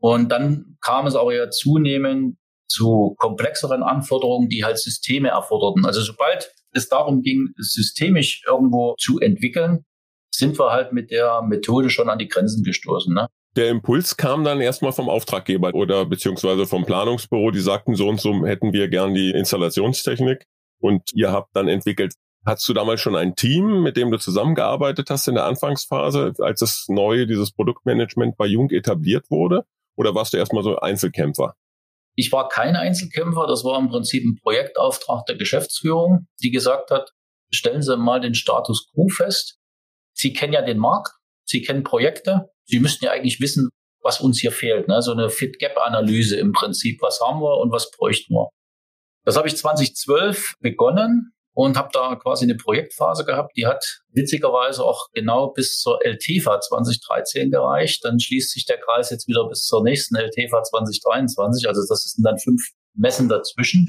Und 0.00 0.30
dann 0.30 0.76
kam 0.80 1.06
es 1.06 1.14
aber 1.14 1.34
ja 1.34 1.50
zunehmend 1.50 2.36
zu 2.68 3.14
komplexeren 3.18 3.82
Anforderungen, 3.82 4.48
die 4.48 4.64
halt 4.64 4.78
Systeme 4.78 5.28
erforderten. 5.28 5.84
Also 5.84 6.00
sobald 6.00 6.50
es 6.74 6.88
darum 6.88 7.22
ging, 7.22 7.50
systemisch 7.56 8.42
irgendwo 8.46 8.94
zu 8.98 9.18
entwickeln, 9.20 9.84
sind 10.34 10.58
wir 10.58 10.72
halt 10.72 10.92
mit 10.92 11.10
der 11.10 11.42
Methode 11.42 11.90
schon 11.90 12.08
an 12.08 12.18
die 12.18 12.28
Grenzen 12.28 12.64
gestoßen. 12.64 13.14
Ne? 13.14 13.28
Der 13.56 13.68
Impuls 13.68 14.16
kam 14.16 14.42
dann 14.42 14.60
erstmal 14.60 14.92
vom 14.92 15.08
Auftraggeber 15.08 15.72
oder 15.74 16.06
beziehungsweise 16.06 16.66
vom 16.66 16.84
Planungsbüro, 16.84 17.52
die 17.52 17.60
sagten, 17.60 17.94
so 17.94 18.08
und 18.08 18.20
so 18.20 18.44
hätten 18.44 18.72
wir 18.72 18.88
gern 18.88 19.14
die 19.14 19.30
Installationstechnik 19.30 20.44
und 20.80 21.02
ihr 21.14 21.30
habt 21.30 21.54
dann 21.54 21.68
entwickelt. 21.68 22.14
Hattest 22.44 22.68
du 22.68 22.74
damals 22.74 23.00
schon 23.00 23.16
ein 23.16 23.36
Team, 23.36 23.82
mit 23.82 23.96
dem 23.96 24.10
du 24.10 24.18
zusammengearbeitet 24.18 25.08
hast 25.08 25.28
in 25.28 25.36
der 25.36 25.44
Anfangsphase, 25.44 26.34
als 26.40 26.60
das 26.60 26.86
neue, 26.88 27.26
dieses 27.26 27.52
Produktmanagement 27.52 28.36
bei 28.36 28.46
Jung 28.46 28.70
etabliert 28.70 29.30
wurde? 29.30 29.64
Oder 29.96 30.14
warst 30.14 30.34
du 30.34 30.36
erstmal 30.36 30.62
so 30.62 30.76
Einzelkämpfer? 30.76 31.54
Ich 32.16 32.30
war 32.32 32.48
kein 32.48 32.76
Einzelkämpfer, 32.76 33.46
das 33.46 33.64
war 33.64 33.78
im 33.78 33.88
Prinzip 33.88 34.24
ein 34.24 34.38
Projektauftrag 34.40 35.26
der 35.26 35.36
Geschäftsführung, 35.36 36.26
die 36.42 36.50
gesagt 36.50 36.90
hat, 36.90 37.10
stellen 37.50 37.82
Sie 37.82 37.96
mal 37.96 38.20
den 38.20 38.34
Status 38.34 38.88
quo 38.92 39.08
fest. 39.08 39.58
Sie 40.16 40.32
kennen 40.32 40.52
ja 40.52 40.62
den 40.62 40.78
Markt, 40.78 41.12
Sie 41.44 41.62
kennen 41.62 41.82
Projekte, 41.82 42.50
Sie 42.64 42.78
müssten 42.78 43.04
ja 43.04 43.10
eigentlich 43.10 43.40
wissen, 43.40 43.68
was 44.00 44.20
uns 44.20 44.40
hier 44.40 44.52
fehlt. 44.52 44.86
Ne? 44.86 45.02
So 45.02 45.12
eine 45.12 45.28
Fit-Gap-Analyse 45.28 46.36
im 46.36 46.52
Prinzip, 46.52 47.02
was 47.02 47.20
haben 47.20 47.40
wir 47.40 47.58
und 47.58 47.72
was 47.72 47.90
bräuchten 47.90 48.34
wir. 48.34 48.48
Das 49.24 49.36
habe 49.36 49.48
ich 49.48 49.56
2012 49.56 50.54
begonnen 50.60 51.33
und 51.54 51.76
habe 51.76 51.88
da 51.92 52.16
quasi 52.16 52.44
eine 52.44 52.56
Projektphase 52.56 53.24
gehabt, 53.24 53.56
die 53.56 53.66
hat 53.66 54.02
witzigerweise 54.10 54.84
auch 54.84 55.08
genau 55.12 55.52
bis 55.52 55.78
zur 55.78 56.04
LTFA 56.04 56.60
2013 56.60 57.50
gereicht. 57.50 58.04
Dann 58.04 58.18
schließt 58.18 58.50
sich 58.50 58.66
der 58.66 58.78
Kreis 58.78 59.10
jetzt 59.10 59.28
wieder 59.28 59.48
bis 59.48 59.64
zur 59.64 59.84
nächsten 59.84 60.16
LTFA 60.16 60.62
2023. 60.62 61.68
Also 61.68 61.82
das 61.88 62.02
sind 62.02 62.24
dann 62.24 62.38
fünf 62.38 62.60
Messen 62.94 63.28
dazwischen. 63.28 63.88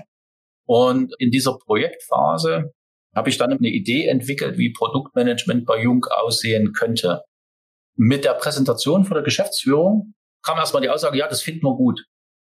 Und 0.67 1.13
in 1.17 1.31
dieser 1.31 1.57
Projektphase 1.57 2.71
habe 3.15 3.29
ich 3.29 3.37
dann 3.37 3.51
eine 3.51 3.69
Idee 3.69 4.07
entwickelt, 4.07 4.57
wie 4.57 4.73
Produktmanagement 4.73 5.65
bei 5.65 5.81
Jung 5.81 6.05
aussehen 6.05 6.73
könnte. 6.73 7.23
Mit 7.95 8.25
der 8.25 8.33
Präsentation 8.33 9.05
von 9.05 9.15
der 9.15 9.23
Geschäftsführung 9.23 10.13
kam 10.43 10.57
erstmal 10.57 10.81
die 10.81 10.89
Aussage, 10.89 11.17
ja, 11.17 11.27
das 11.27 11.41
finden 11.41 11.65
wir 11.65 11.75
gut. 11.75 12.03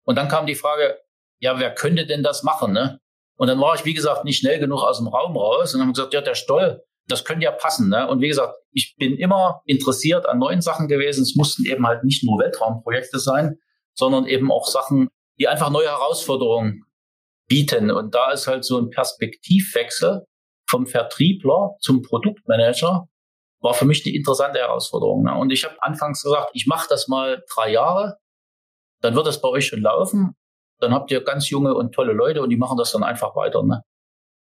Und 0.03 0.17
dann 0.17 0.27
kam 0.27 0.45
die 0.45 0.55
Frage, 0.55 0.97
ja, 1.39 1.59
wer 1.59 1.73
könnte 1.73 2.05
denn 2.05 2.23
das 2.23 2.43
machen? 2.43 2.73
Ne? 2.73 2.99
Und 3.37 3.47
dann 3.47 3.59
war 3.59 3.75
ich, 3.75 3.85
wie 3.85 3.93
gesagt, 3.93 4.23
nicht 4.23 4.39
schnell 4.39 4.59
genug 4.59 4.81
aus 4.81 4.97
dem 4.97 5.07
Raum 5.07 5.35
raus 5.35 5.73
und 5.73 5.81
haben 5.81 5.93
gesagt, 5.93 6.13
ja, 6.13 6.21
der 6.21 6.35
Stoll, 6.35 6.83
das 7.07 7.25
könnte 7.25 7.43
ja 7.43 7.51
passen. 7.51 7.89
Ne? 7.89 8.07
Und 8.07 8.21
wie 8.21 8.27
gesagt, 8.27 8.55
ich 8.71 8.95
bin 8.97 9.17
immer 9.17 9.61
interessiert 9.65 10.25
an 10.25 10.39
neuen 10.39 10.61
Sachen 10.61 10.87
gewesen. 10.87 11.21
Es 11.21 11.35
mussten 11.35 11.65
eben 11.65 11.85
halt 11.85 12.03
nicht 12.03 12.23
nur 12.23 12.39
Weltraumprojekte 12.39 13.19
sein, 13.19 13.57
sondern 13.93 14.25
eben 14.25 14.51
auch 14.51 14.67
Sachen, 14.67 15.09
die 15.37 15.47
einfach 15.47 15.69
neue 15.69 15.87
Herausforderungen 15.87 16.85
bieten. 17.47 17.91
Und 17.91 18.15
da 18.15 18.31
ist 18.31 18.47
halt 18.47 18.65
so 18.65 18.79
ein 18.79 18.89
Perspektivwechsel 18.89 20.25
vom 20.67 20.87
Vertriebler 20.87 21.75
zum 21.79 22.01
Produktmanager 22.01 23.07
war 23.65 23.73
für 23.73 23.85
mich 23.85 24.05
eine 24.05 24.15
interessante 24.15 24.59
Herausforderung. 24.59 25.23
Ne? 25.23 25.35
Und 25.35 25.51
ich 25.51 25.65
habe 25.65 25.75
anfangs 25.81 26.23
gesagt, 26.23 26.51
ich 26.53 26.67
mache 26.67 26.87
das 26.89 27.07
mal 27.07 27.43
drei 27.53 27.71
Jahre, 27.71 28.17
dann 29.01 29.15
wird 29.15 29.27
das 29.27 29.41
bei 29.41 29.49
euch 29.49 29.67
schon 29.67 29.81
laufen. 29.81 30.35
Dann 30.79 30.93
habt 30.93 31.11
ihr 31.11 31.21
ganz 31.21 31.49
junge 31.49 31.73
und 31.73 31.93
tolle 31.93 32.13
Leute 32.13 32.41
und 32.41 32.49
die 32.49 32.57
machen 32.57 32.77
das 32.77 32.91
dann 32.91 33.03
einfach 33.03 33.35
weiter. 33.35 33.63
Ne? 33.63 33.81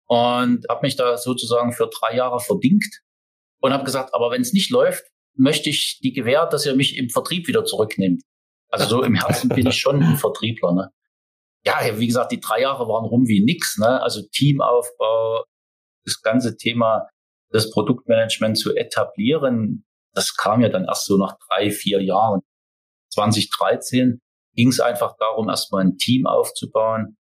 Und 0.07 0.67
habe 0.69 0.83
mich 0.83 0.97
da 0.97 1.17
sozusagen 1.17 1.73
für 1.73 1.89
drei 1.89 2.17
Jahre 2.17 2.41
verdingt 2.41 3.01
und 3.61 3.73
habe 3.73 3.85
gesagt, 3.85 4.15
aber 4.15 4.31
wenn 4.31 4.43
es 4.43 4.53
nicht 4.53 4.71
läuft, 4.71 5.05
möchte 5.35 5.71
ich 5.71 6.01
die 6.03 6.13
Gewähr, 6.13 6.47
dass 6.47 6.67
ihr 6.67 6.75
mich 6.75 6.97
im 6.97 7.11
Vertrieb 7.11 7.47
wieder 7.49 7.65
zurücknimmt. 7.65 8.23
Also 8.71 8.87
so 8.87 9.03
im 9.03 9.15
Herzen 9.15 9.49
bin 9.49 9.67
ich 9.67 9.79
schon 9.79 10.03
ein 10.03 10.17
Vertriebler. 10.19 10.73
Ne? 10.73 10.91
Ja, 11.65 11.79
wie 11.99 12.07
gesagt, 12.07 12.33
die 12.33 12.41
drei 12.41 12.61
Jahre 12.61 12.87
waren 12.89 13.05
rum 13.05 13.27
wie 13.27 13.45
nix. 13.45 13.79
Ne? 13.79 14.03
Also 14.03 14.23
Teamaufbau, 14.33 15.45
das 16.05 16.21
ganze 16.21 16.57
Thema 16.57 17.09
das 17.51 17.71
Produktmanagement 17.71 18.59
zu 18.59 18.75
etablieren, 18.75 19.85
das 20.13 20.35
kam 20.35 20.61
ja 20.61 20.69
dann 20.69 20.85
erst 20.85 21.07
so 21.07 21.17
nach 21.17 21.37
drei, 21.49 21.71
vier 21.71 22.03
Jahren. 22.03 22.41
2013 23.13 24.21
ging 24.59 24.71
es 24.71 24.81
einfach 24.81 25.15
darum, 25.19 25.49
erstmal 25.49 25.85
ein 25.85 25.99
Team 25.99 26.27
aufzubauen, 26.27 27.17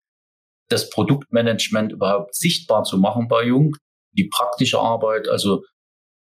das 0.69 0.89
Produktmanagement 0.89 1.91
überhaupt 1.91 2.37
sichtbar 2.37 2.85
zu 2.85 2.97
machen 2.97 3.27
bei 3.27 3.45
Jung, 3.45 3.75
die 4.13 4.29
praktische 4.29 4.79
Arbeit, 4.79 5.27
also 5.27 5.65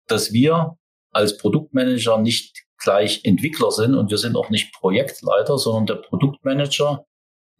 dass 0.08 0.34
wir 0.34 0.76
als 1.12 1.38
Produktmanager 1.38 2.18
nicht 2.18 2.66
gleich 2.78 3.22
Entwickler 3.24 3.72
sind 3.72 3.96
und 3.96 4.12
wir 4.12 4.18
sind 4.18 4.36
auch 4.36 4.50
nicht 4.50 4.74
Projektleiter, 4.74 5.58
sondern 5.58 5.86
der 5.86 6.04
Produktmanager 6.06 7.06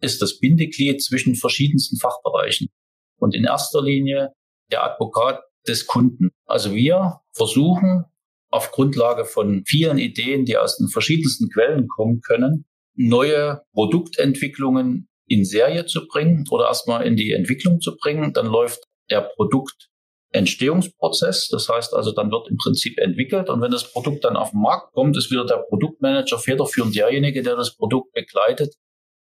ist 0.02 0.20
das 0.20 0.38
Bindeglied 0.38 1.02
zwischen 1.02 1.34
verschiedensten 1.34 1.96
Fachbereichen. 1.96 2.68
Und 3.16 3.34
in 3.34 3.44
erster 3.44 3.82
Linie 3.82 4.32
der 4.70 4.84
Advokat 4.84 5.42
des 5.66 5.86
Kunden. 5.86 6.30
Also 6.44 6.74
wir 6.74 7.20
versuchen 7.32 8.04
auf 8.50 8.70
Grundlage 8.70 9.24
von 9.24 9.64
vielen 9.66 9.96
Ideen, 9.96 10.44
die 10.44 10.58
aus 10.58 10.76
den 10.76 10.88
verschiedensten 10.88 11.48
Quellen 11.48 11.88
kommen 11.88 12.20
können, 12.20 12.66
neue 12.94 13.62
Produktentwicklungen 13.72 15.08
in 15.26 15.44
Serie 15.44 15.84
zu 15.86 16.06
bringen 16.08 16.44
oder 16.50 16.66
erstmal 16.66 17.06
in 17.06 17.16
die 17.16 17.32
Entwicklung 17.32 17.80
zu 17.80 17.96
bringen. 17.96 18.32
Dann 18.32 18.46
läuft 18.46 18.84
der 19.10 19.30
Produktentstehungsprozess. 19.36 21.48
Das 21.48 21.68
heißt 21.68 21.94
also, 21.94 22.12
dann 22.12 22.30
wird 22.30 22.48
im 22.50 22.56
Prinzip 22.56 22.98
entwickelt 22.98 23.48
und 23.48 23.60
wenn 23.60 23.70
das 23.70 23.92
Produkt 23.92 24.24
dann 24.24 24.36
auf 24.36 24.50
den 24.50 24.60
Markt 24.60 24.92
kommt, 24.92 25.16
ist 25.16 25.30
wieder 25.30 25.46
der 25.46 25.64
Produktmanager 25.68 26.38
federführend 26.38 26.96
derjenige, 26.96 27.42
der 27.42 27.56
das 27.56 27.76
Produkt 27.76 28.12
begleitet, 28.12 28.74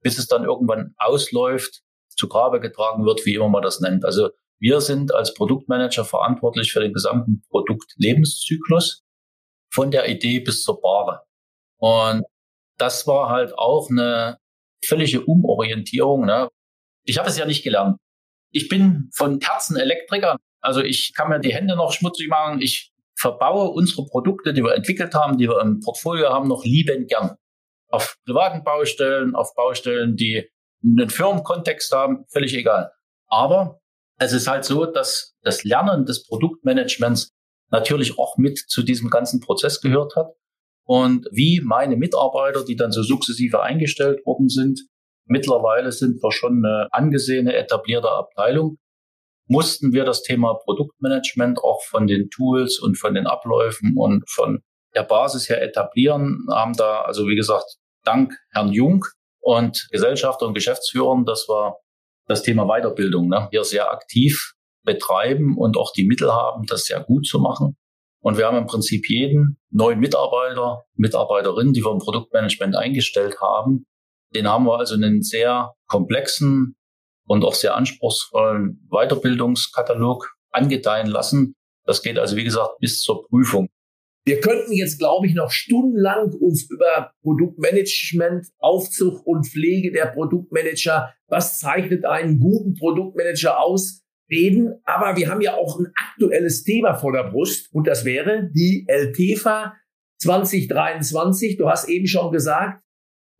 bis 0.02 0.18
es 0.18 0.26
dann 0.26 0.44
irgendwann 0.44 0.94
ausläuft, 0.98 1.82
zu 2.16 2.28
Grabe 2.28 2.60
getragen 2.60 3.04
wird, 3.04 3.26
wie 3.26 3.34
immer 3.34 3.48
man 3.48 3.62
das 3.62 3.80
nennt. 3.80 4.04
Also 4.04 4.30
wir 4.58 4.80
sind 4.80 5.14
als 5.14 5.34
Produktmanager 5.34 6.04
verantwortlich 6.04 6.72
für 6.72 6.80
den 6.80 6.92
gesamten 6.92 7.42
Produktlebenszyklus 7.48 9.04
von 9.72 9.90
der 9.90 10.08
Idee 10.08 10.40
bis 10.40 10.62
zur 10.62 10.76
Ware. 10.82 11.22
Und 11.78 12.24
das 12.80 13.06
war 13.06 13.28
halt 13.28 13.56
auch 13.56 13.90
eine 13.90 14.38
völlige 14.84 15.24
Umorientierung. 15.24 16.24
Ne? 16.24 16.48
Ich 17.04 17.18
habe 17.18 17.28
es 17.28 17.38
ja 17.38 17.44
nicht 17.44 17.62
gelernt. 17.62 17.96
Ich 18.50 18.68
bin 18.68 19.10
von 19.14 19.38
Herzen 19.40 19.76
Elektriker. 19.76 20.36
Also 20.60 20.80
ich 20.80 21.12
kann 21.14 21.28
mir 21.28 21.40
die 21.40 21.54
Hände 21.54 21.76
noch 21.76 21.92
schmutzig 21.92 22.28
machen. 22.28 22.60
Ich 22.60 22.92
verbaue 23.16 23.70
unsere 23.70 24.06
Produkte, 24.06 24.52
die 24.54 24.62
wir 24.62 24.74
entwickelt 24.74 25.14
haben, 25.14 25.36
die 25.36 25.48
wir 25.48 25.60
im 25.60 25.80
Portfolio 25.80 26.30
haben, 26.30 26.48
noch 26.48 26.64
liebend 26.64 27.08
gern. 27.08 27.36
Auf 27.88 28.16
privaten 28.24 28.64
Baustellen, 28.64 29.34
auf 29.34 29.54
Baustellen, 29.54 30.16
die 30.16 30.48
einen 30.82 31.10
Firmenkontext 31.10 31.92
haben, 31.92 32.24
völlig 32.32 32.54
egal. 32.54 32.90
Aber 33.26 33.80
es 34.18 34.32
ist 34.32 34.48
halt 34.48 34.64
so, 34.64 34.86
dass 34.86 35.34
das 35.42 35.64
Lernen 35.64 36.06
des 36.06 36.26
Produktmanagements 36.26 37.32
natürlich 37.70 38.18
auch 38.18 38.36
mit 38.38 38.58
zu 38.58 38.82
diesem 38.82 39.10
ganzen 39.10 39.40
Prozess 39.40 39.80
gehört 39.80 40.16
hat. 40.16 40.32
Und 40.90 41.28
wie 41.30 41.60
meine 41.64 41.96
Mitarbeiter, 41.96 42.64
die 42.64 42.74
dann 42.74 42.90
so 42.90 43.04
sukzessive 43.04 43.62
eingestellt 43.62 44.26
worden 44.26 44.48
sind, 44.48 44.80
mittlerweile 45.24 45.92
sind 45.92 46.20
wir 46.20 46.32
schon 46.32 46.64
eine 46.64 46.88
angesehene, 46.90 47.54
etablierte 47.54 48.10
Abteilung, 48.10 48.76
mussten 49.46 49.92
wir 49.92 50.04
das 50.04 50.24
Thema 50.24 50.54
Produktmanagement 50.54 51.60
auch 51.60 51.80
von 51.84 52.08
den 52.08 52.28
Tools 52.30 52.80
und 52.80 52.98
von 52.98 53.14
den 53.14 53.28
Abläufen 53.28 53.94
und 53.96 54.28
von 54.28 54.64
der 54.96 55.04
Basis 55.04 55.48
her 55.48 55.62
etablieren, 55.62 56.44
haben 56.50 56.72
da, 56.72 57.02
also 57.02 57.28
wie 57.28 57.36
gesagt, 57.36 57.76
dank 58.02 58.34
Herrn 58.50 58.72
Jung 58.72 59.04
und 59.38 59.86
Gesellschafter 59.92 60.48
und 60.48 60.54
Geschäftsführern, 60.54 61.24
das 61.24 61.46
war 61.46 61.76
das 62.26 62.42
Thema 62.42 62.66
Weiterbildung 62.66 63.28
ne, 63.28 63.46
hier 63.52 63.62
sehr 63.62 63.92
aktiv 63.92 64.54
betreiben 64.82 65.56
und 65.56 65.76
auch 65.76 65.92
die 65.92 66.08
Mittel 66.08 66.32
haben, 66.32 66.66
das 66.66 66.86
sehr 66.86 66.98
gut 66.98 67.26
zu 67.26 67.38
machen. 67.38 67.76
Und 68.22 68.36
wir 68.36 68.46
haben 68.46 68.58
im 68.58 68.66
Prinzip 68.66 69.08
jeden 69.08 69.58
neuen 69.70 69.98
Mitarbeiter, 69.98 70.84
Mitarbeiterin, 70.94 71.72
die 71.72 71.82
wir 71.82 71.92
im 71.92 71.98
Produktmanagement 71.98 72.76
eingestellt 72.76 73.40
haben, 73.40 73.86
den 74.34 74.46
haben 74.48 74.64
wir 74.64 74.78
also 74.78 74.94
einen 74.94 75.22
sehr 75.22 75.72
komplexen 75.86 76.76
und 77.26 77.44
auch 77.44 77.54
sehr 77.54 77.74
anspruchsvollen 77.76 78.86
Weiterbildungskatalog 78.90 80.34
angedeihen 80.50 81.06
lassen. 81.06 81.54
Das 81.84 82.02
geht 82.02 82.18
also, 82.18 82.36
wie 82.36 82.44
gesagt, 82.44 82.78
bis 82.80 83.00
zur 83.00 83.26
Prüfung. 83.26 83.68
Wir 84.26 84.40
könnten 84.40 84.72
jetzt, 84.72 84.98
glaube 84.98 85.26
ich, 85.26 85.34
noch 85.34 85.50
stundenlang 85.50 86.32
uns 86.34 86.68
über 86.70 87.12
Produktmanagement, 87.22 88.46
Aufzug 88.58 89.26
und 89.26 89.46
Pflege 89.46 89.92
der 89.92 90.06
Produktmanager, 90.06 91.14
was 91.26 91.58
zeichnet 91.58 92.04
einen 92.04 92.38
guten 92.38 92.74
Produktmanager 92.74 93.58
aus, 93.58 93.99
reden. 94.30 94.80
Aber 94.84 95.16
wir 95.16 95.28
haben 95.28 95.40
ja 95.40 95.54
auch 95.54 95.78
ein 95.78 95.92
aktuelles 95.94 96.62
Thema 96.64 96.94
vor 96.94 97.12
der 97.12 97.24
Brust 97.24 97.72
und 97.72 97.86
das 97.86 98.04
wäre 98.04 98.50
die 98.54 98.86
LTFA 98.88 99.74
2023. 100.18 101.56
Du 101.56 101.68
hast 101.68 101.88
eben 101.88 102.06
schon 102.06 102.32
gesagt, 102.32 102.82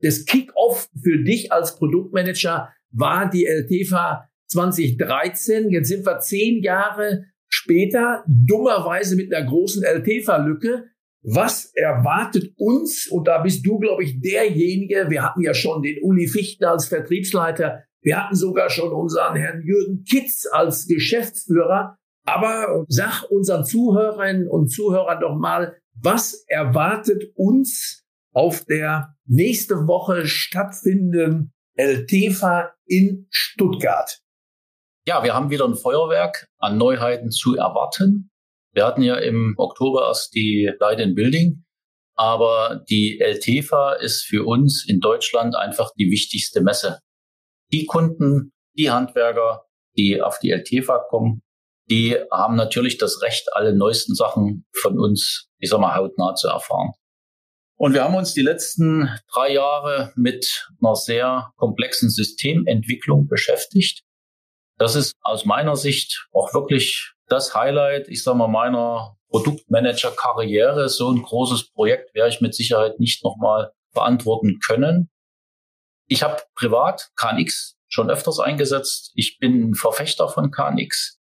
das 0.00 0.24
Kick-off 0.24 0.88
für 1.02 1.22
dich 1.22 1.52
als 1.52 1.76
Produktmanager 1.76 2.72
war 2.90 3.30
die 3.30 3.46
LTFA 3.46 4.28
2013. 4.48 5.70
Jetzt 5.70 5.88
sind 5.88 6.06
wir 6.06 6.18
zehn 6.20 6.62
Jahre 6.62 7.26
später 7.48 8.24
dummerweise 8.26 9.16
mit 9.16 9.32
einer 9.32 9.46
großen 9.46 9.82
LTFA-Lücke. 9.82 10.86
Was 11.22 11.72
erwartet 11.74 12.54
uns? 12.56 13.06
Und 13.08 13.28
da 13.28 13.42
bist 13.42 13.66
du, 13.66 13.78
glaube 13.78 14.04
ich, 14.04 14.20
derjenige. 14.20 15.10
Wir 15.10 15.22
hatten 15.22 15.42
ja 15.42 15.52
schon 15.52 15.82
den 15.82 16.02
Uli 16.02 16.26
Fichtner 16.26 16.70
als 16.70 16.88
Vertriebsleiter. 16.88 17.84
Wir 18.02 18.22
hatten 18.22 18.34
sogar 18.34 18.70
schon 18.70 18.92
unseren 18.92 19.36
Herrn 19.36 19.62
Jürgen 19.62 20.04
Kitz 20.04 20.46
als 20.50 20.86
Geschäftsführer. 20.86 21.96
Aber 22.26 22.84
sag 22.88 23.24
unseren 23.30 23.64
Zuhörerinnen 23.64 24.48
und 24.48 24.68
Zuhörern 24.68 25.20
doch 25.20 25.36
mal, 25.36 25.76
was 25.94 26.44
erwartet 26.46 27.24
uns 27.34 28.04
auf 28.32 28.64
der 28.64 29.14
nächste 29.26 29.86
Woche 29.86 30.26
stattfindenden 30.26 31.52
LTFA 31.76 32.72
in 32.86 33.26
Stuttgart? 33.30 34.20
Ja, 35.06 35.24
wir 35.24 35.34
haben 35.34 35.50
wieder 35.50 35.66
ein 35.66 35.74
Feuerwerk 35.74 36.46
an 36.58 36.78
Neuheiten 36.78 37.30
zu 37.30 37.56
erwarten. 37.56 38.30
Wir 38.72 38.86
hatten 38.86 39.02
ja 39.02 39.16
im 39.16 39.54
Oktober 39.56 40.06
erst 40.06 40.34
die 40.34 40.70
Light 40.78 41.00
in 41.00 41.14
Building, 41.14 41.64
aber 42.14 42.84
die 42.88 43.18
LTFA 43.18 43.94
ist 43.94 44.22
für 44.22 44.44
uns 44.44 44.84
in 44.86 45.00
Deutschland 45.00 45.56
einfach 45.56 45.90
die 45.98 46.10
wichtigste 46.10 46.60
Messe. 46.60 47.00
Die 47.72 47.86
Kunden, 47.86 48.52
die 48.76 48.90
Handwerker, 48.90 49.66
die 49.96 50.20
auf 50.20 50.38
die 50.38 50.50
LTFA 50.50 50.98
kommen, 50.98 51.42
die 51.90 52.16
haben 52.30 52.54
natürlich 52.54 52.98
das 52.98 53.20
Recht, 53.22 53.48
alle 53.52 53.74
neuesten 53.74 54.14
Sachen 54.14 54.64
von 54.72 54.98
uns, 54.98 55.48
ich 55.58 55.70
sag 55.70 55.80
mal, 55.80 55.94
hautnah 55.96 56.34
zu 56.34 56.48
erfahren. 56.48 56.92
Und 57.76 57.94
wir 57.94 58.04
haben 58.04 58.14
uns 58.14 58.34
die 58.34 58.42
letzten 58.42 59.08
drei 59.32 59.54
Jahre 59.54 60.12
mit 60.14 60.68
einer 60.82 60.94
sehr 60.94 61.50
komplexen 61.56 62.10
Systementwicklung 62.10 63.26
beschäftigt 63.26 64.02
Das 64.76 64.94
ist 64.94 65.14
aus 65.22 65.46
meiner 65.46 65.76
Sicht 65.76 66.28
auch 66.32 66.52
wirklich 66.52 67.14
das 67.26 67.54
Highlight, 67.54 68.08
ich 68.08 68.22
sage 68.22 68.38
mal, 68.38 68.48
meiner 68.48 69.16
Produktmanager-Karriere. 69.30 70.88
So 70.88 71.10
ein 71.10 71.22
großes 71.22 71.70
Projekt 71.72 72.14
werde 72.14 72.30
ich 72.30 72.40
mit 72.40 72.54
Sicherheit 72.54 73.00
nicht 73.00 73.24
nochmal 73.24 73.72
beantworten 73.94 74.58
können. 74.58 75.10
Ich 76.12 76.24
habe 76.24 76.42
privat 76.56 77.12
KNX 77.14 77.76
schon 77.86 78.10
öfters 78.10 78.40
eingesetzt. 78.40 79.12
Ich 79.14 79.38
bin 79.38 79.76
Verfechter 79.76 80.28
von 80.28 80.50
KNX. 80.50 81.20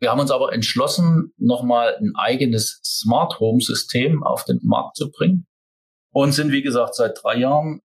Wir 0.00 0.10
haben 0.10 0.20
uns 0.20 0.30
aber 0.30 0.52
entschlossen, 0.52 1.32
nochmal 1.38 1.96
ein 1.96 2.12
eigenes 2.14 2.82
Smart 2.84 3.40
Home 3.40 3.62
System 3.62 4.22
auf 4.22 4.44
den 4.44 4.60
Markt 4.62 4.96
zu 4.96 5.10
bringen 5.10 5.46
und 6.12 6.32
sind, 6.32 6.52
wie 6.52 6.60
gesagt, 6.60 6.94
seit 6.94 7.18
drei 7.22 7.38
Jahren 7.38 7.80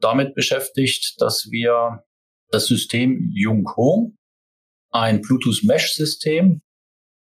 damit 0.00 0.36
beschäftigt, 0.36 1.20
dass 1.20 1.48
wir 1.50 2.04
das 2.52 2.66
System 2.66 3.32
Jung 3.34 3.68
Home, 3.76 4.12
ein 4.90 5.22
Bluetooth 5.22 5.64
Mesh 5.64 5.92
System, 5.94 6.62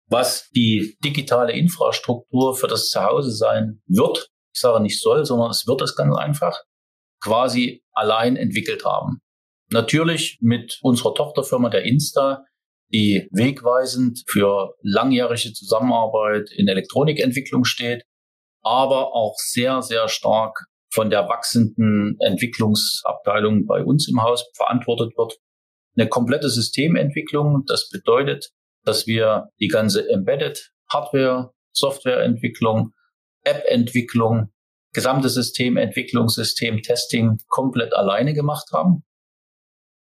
was 0.06 0.50
die 0.50 0.98
digitale 1.02 1.54
Infrastruktur 1.54 2.54
für 2.54 2.66
das 2.66 2.90
Zuhause 2.90 3.30
sein 3.30 3.80
wird. 3.86 4.30
Ich 4.54 4.60
sage 4.60 4.82
nicht 4.82 5.00
soll, 5.00 5.24
sondern 5.24 5.48
es 5.48 5.66
wird 5.66 5.80
es 5.80 5.96
ganz 5.96 6.14
einfach 6.14 6.62
quasi 7.20 7.82
allein 7.92 8.36
entwickelt 8.36 8.84
haben. 8.84 9.20
Natürlich 9.70 10.38
mit 10.40 10.78
unserer 10.82 11.14
Tochterfirma 11.14 11.68
der 11.68 11.84
Insta, 11.84 12.44
die 12.92 13.28
wegweisend 13.32 14.22
für 14.26 14.74
langjährige 14.80 15.52
Zusammenarbeit 15.52 16.50
in 16.56 16.68
Elektronikentwicklung 16.68 17.64
steht, 17.64 18.04
aber 18.62 19.14
auch 19.14 19.34
sehr, 19.36 19.82
sehr 19.82 20.08
stark 20.08 20.64
von 20.90 21.10
der 21.10 21.28
wachsenden 21.28 22.16
Entwicklungsabteilung 22.20 23.66
bei 23.66 23.84
uns 23.84 24.08
im 24.08 24.22
Haus 24.22 24.50
verantwortet 24.54 25.12
wird. 25.18 25.36
Eine 25.96 26.08
komplette 26.08 26.48
Systementwicklung, 26.48 27.64
das 27.66 27.90
bedeutet, 27.90 28.50
dass 28.84 29.06
wir 29.06 29.48
die 29.60 29.68
ganze 29.68 30.08
Embedded 30.08 30.72
Hardware, 30.90 31.52
Softwareentwicklung, 31.72 32.92
App-Entwicklung, 33.44 34.50
gesamte 34.92 35.28
Systementwicklung, 35.28 36.28
Systemtesting 36.28 37.38
komplett 37.48 37.94
alleine 37.94 38.34
gemacht 38.34 38.70
haben. 38.72 39.04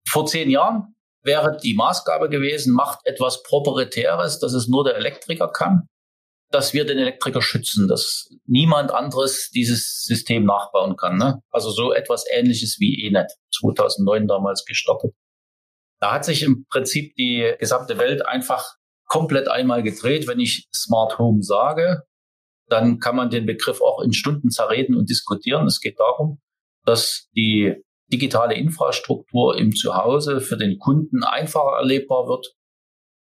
Vor 0.09 0.27
zehn 0.27 0.51
Jahren 0.51 0.95
wäre 1.23 1.57
die 1.57 1.75
Maßgabe 1.75 2.29
gewesen, 2.29 2.73
macht 2.73 3.01
etwas 3.05 3.43
Proprietäres, 3.43 4.39
dass 4.39 4.53
es 4.53 4.69
nur 4.69 4.85
der 4.85 4.97
Elektriker 4.97 5.49
kann, 5.49 5.89
dass 6.51 6.75
wir 6.75 6.85
den 6.85 6.99
Elektriker 6.99 7.43
schützen, 7.43 7.89
dass 7.89 8.29
niemand 8.47 8.93
anderes 8.93 9.51
dieses 9.51 10.05
System 10.05 10.45
nachbauen 10.45 10.97
kann. 10.97 11.17
Ne? 11.17 11.41
Also 11.51 11.71
so 11.71 11.93
etwas 11.93 12.25
Ähnliches 12.31 12.77
wie 12.79 13.07
ENET, 13.07 13.33
2009 13.59 14.29
damals 14.29 14.65
gestartet. 14.65 15.15
Da 16.01 16.13
hat 16.13 16.25
sich 16.25 16.43
im 16.43 16.67
Prinzip 16.69 17.15
die 17.17 17.55
gesamte 17.59 17.99
Welt 17.99 18.27
einfach 18.27 18.75
komplett 19.07 19.49
einmal 19.49 19.83
gedreht. 19.83 20.27
Wenn 20.27 20.41
ich 20.41 20.69
Smart 20.75 21.19
Home 21.19 21.43
sage, 21.43 22.03
dann 22.69 22.99
kann 22.99 23.17
man 23.17 23.31
den 23.31 23.47
Begriff 23.47 23.81
auch 23.81 24.03
in 24.03 24.13
Stunden 24.13 24.51
zerreden 24.51 24.97
und 24.97 25.11
diskutieren. 25.11 25.67
Es 25.67 25.81
geht 25.81 25.99
darum, 25.99 26.41
dass 26.85 27.29
die 27.37 27.75
digitale 28.13 28.55
Infrastruktur 28.55 29.57
im 29.57 29.75
Zuhause 29.75 30.41
für 30.41 30.57
den 30.57 30.79
Kunden 30.79 31.25
einfacher 31.25 31.77
erlebbar 31.79 32.27
wird, 32.29 32.55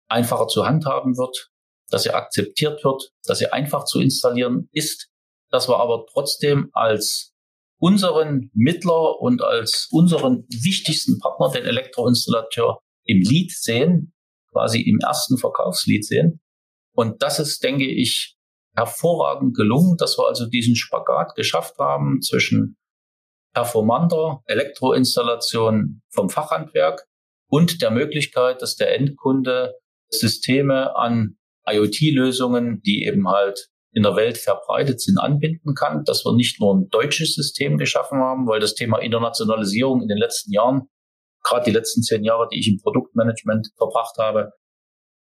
einfacher 0.08 0.46
zu 0.46 0.66
handhaben 0.66 1.16
wird, 1.16 1.50
dass 1.90 2.04
sie 2.04 2.10
akzeptiert 2.10 2.84
wird, 2.84 3.10
dass 3.24 3.38
sie 3.38 3.52
einfach 3.52 3.84
zu 3.84 4.00
installieren 4.00 4.68
ist, 4.72 5.08
dass 5.50 5.68
wir 5.68 5.78
aber 5.78 6.06
trotzdem 6.12 6.70
als 6.72 7.34
unseren 7.80 8.50
Mittler 8.54 9.20
und 9.20 9.42
als 9.42 9.88
unseren 9.90 10.44
wichtigsten 10.48 11.18
Partner, 11.18 11.50
den 11.50 11.64
Elektroinstallateur, 11.64 12.80
im 13.04 13.22
Lead 13.22 13.52
sehen, 13.52 14.12
quasi 14.52 14.80
im 14.82 14.98
ersten 15.00 15.38
Verkaufslied 15.38 16.04
sehen. 16.04 16.40
Und 16.92 17.22
das 17.22 17.38
ist, 17.38 17.62
denke 17.62 17.86
ich, 17.86 18.36
hervorragend 18.78 19.56
gelungen, 19.56 19.96
dass 19.96 20.16
wir 20.18 20.26
also 20.26 20.46
diesen 20.46 20.76
Spagat 20.76 21.34
geschafft 21.34 21.78
haben 21.78 22.22
zwischen 22.22 22.76
performanter 23.52 24.40
Elektroinstallation 24.46 26.02
vom 26.10 26.30
Fachhandwerk 26.30 27.04
und 27.50 27.82
der 27.82 27.90
Möglichkeit, 27.90 28.62
dass 28.62 28.76
der 28.76 28.94
Endkunde 28.94 29.74
Systeme 30.10 30.96
an 30.96 31.36
IoT-Lösungen, 31.66 32.80
die 32.82 33.04
eben 33.04 33.28
halt 33.28 33.68
in 33.92 34.02
der 34.02 34.16
Welt 34.16 34.38
verbreitet 34.38 35.00
sind, 35.00 35.18
anbinden 35.18 35.74
kann, 35.74 36.04
dass 36.04 36.24
wir 36.24 36.34
nicht 36.34 36.60
nur 36.60 36.74
ein 36.74 36.88
deutsches 36.88 37.34
System 37.34 37.78
geschaffen 37.78 38.18
haben, 38.18 38.46
weil 38.46 38.60
das 38.60 38.74
Thema 38.74 38.98
Internationalisierung 38.98 40.02
in 40.02 40.08
den 40.08 40.18
letzten 40.18 40.52
Jahren, 40.52 40.88
gerade 41.42 41.64
die 41.64 41.72
letzten 41.72 42.02
zehn 42.02 42.22
Jahre, 42.22 42.48
die 42.52 42.60
ich 42.60 42.68
im 42.68 42.78
Produktmanagement 42.80 43.70
verbracht 43.76 44.16
habe, 44.18 44.52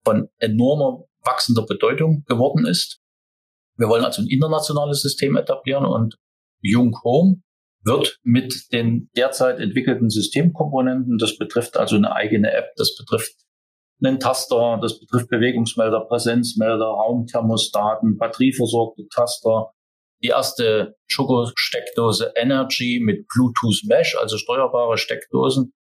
von 0.05 0.29
enormer 0.37 1.05
wachsender 1.23 1.65
Bedeutung 1.65 2.23
geworden 2.27 2.65
ist. 2.65 2.98
Wir 3.79 3.87
wollen 3.87 4.03
also 4.03 4.21
ein 4.21 4.27
internationales 4.27 5.01
System 5.01 5.37
etablieren 5.37 5.85
und 5.85 6.17
Jung 6.61 6.99
Home 7.03 7.41
wird 7.85 8.19
mit 8.23 8.73
den 8.73 9.09
derzeit 9.15 9.59
entwickelten 9.59 10.09
Systemkomponenten, 10.09 11.17
das 11.17 11.37
betrifft 11.37 11.77
also 11.77 11.95
eine 11.95 12.13
eigene 12.13 12.51
App, 12.51 12.71
das 12.75 12.97
betrifft 12.97 13.33
einen 14.03 14.19
Taster, 14.19 14.79
das 14.81 14.99
betrifft 14.99 15.29
Bewegungsmelder, 15.29 16.01
Präsenzmelder, 16.01 16.87
Raumthermostaten, 16.87 18.17
batterieversorgte 18.17 19.07
Taster, 19.07 19.71
die 20.21 20.27
erste 20.27 20.95
Schoko-Steckdose 21.07 22.33
Energy 22.35 23.01
mit 23.01 23.27
Bluetooth 23.29 23.83
Mesh, 23.85 24.17
also 24.17 24.37
steuerbare 24.37 24.97
Steckdosen, 24.97 25.73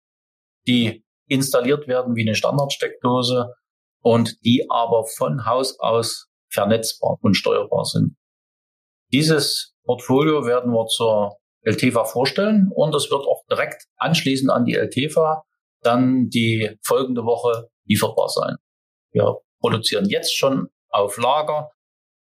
die 0.68 1.04
installiert 1.28 1.88
werden 1.88 2.14
wie 2.14 2.22
eine 2.22 2.36
Standardsteckdose 2.36 3.54
und 4.02 4.36
die 4.44 4.66
aber 4.70 5.04
von 5.04 5.46
Haus 5.46 5.80
aus 5.80 6.27
vernetzbar 6.50 7.18
und 7.20 7.34
steuerbar 7.34 7.84
sind. 7.84 8.16
Dieses 9.12 9.74
Portfolio 9.84 10.44
werden 10.44 10.72
wir 10.72 10.86
zur 10.86 11.38
LTFA 11.62 12.04
vorstellen 12.04 12.70
und 12.74 12.94
es 12.94 13.10
wird 13.10 13.26
auch 13.26 13.44
direkt 13.50 13.84
anschließend 13.96 14.50
an 14.50 14.64
die 14.64 14.74
LTFA 14.74 15.44
dann 15.82 16.28
die 16.28 16.76
folgende 16.82 17.24
Woche 17.24 17.68
lieferbar 17.84 18.28
sein. 18.28 18.56
Wir 19.12 19.38
produzieren 19.60 20.08
jetzt 20.08 20.36
schon 20.36 20.68
auf 20.90 21.16
Lager. 21.18 21.70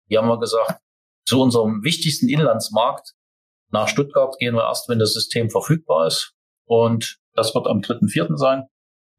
Hier 0.08 0.20
haben 0.20 0.28
wir 0.28 0.40
gesagt, 0.40 0.80
zu 1.26 1.42
unserem 1.42 1.84
wichtigsten 1.84 2.30
Inlandsmarkt 2.30 3.14
nach 3.70 3.88
Stuttgart 3.88 4.38
gehen 4.40 4.56
wir 4.56 4.64
erst, 4.64 4.88
wenn 4.88 5.00
das 5.00 5.14
System 5.14 5.50
verfügbar 5.50 6.08
ist. 6.08 6.34
Und 6.66 7.20
das 7.34 7.54
wird 7.54 7.68
am 7.68 7.80
3.4. 7.80 8.38
sein. 8.38 8.64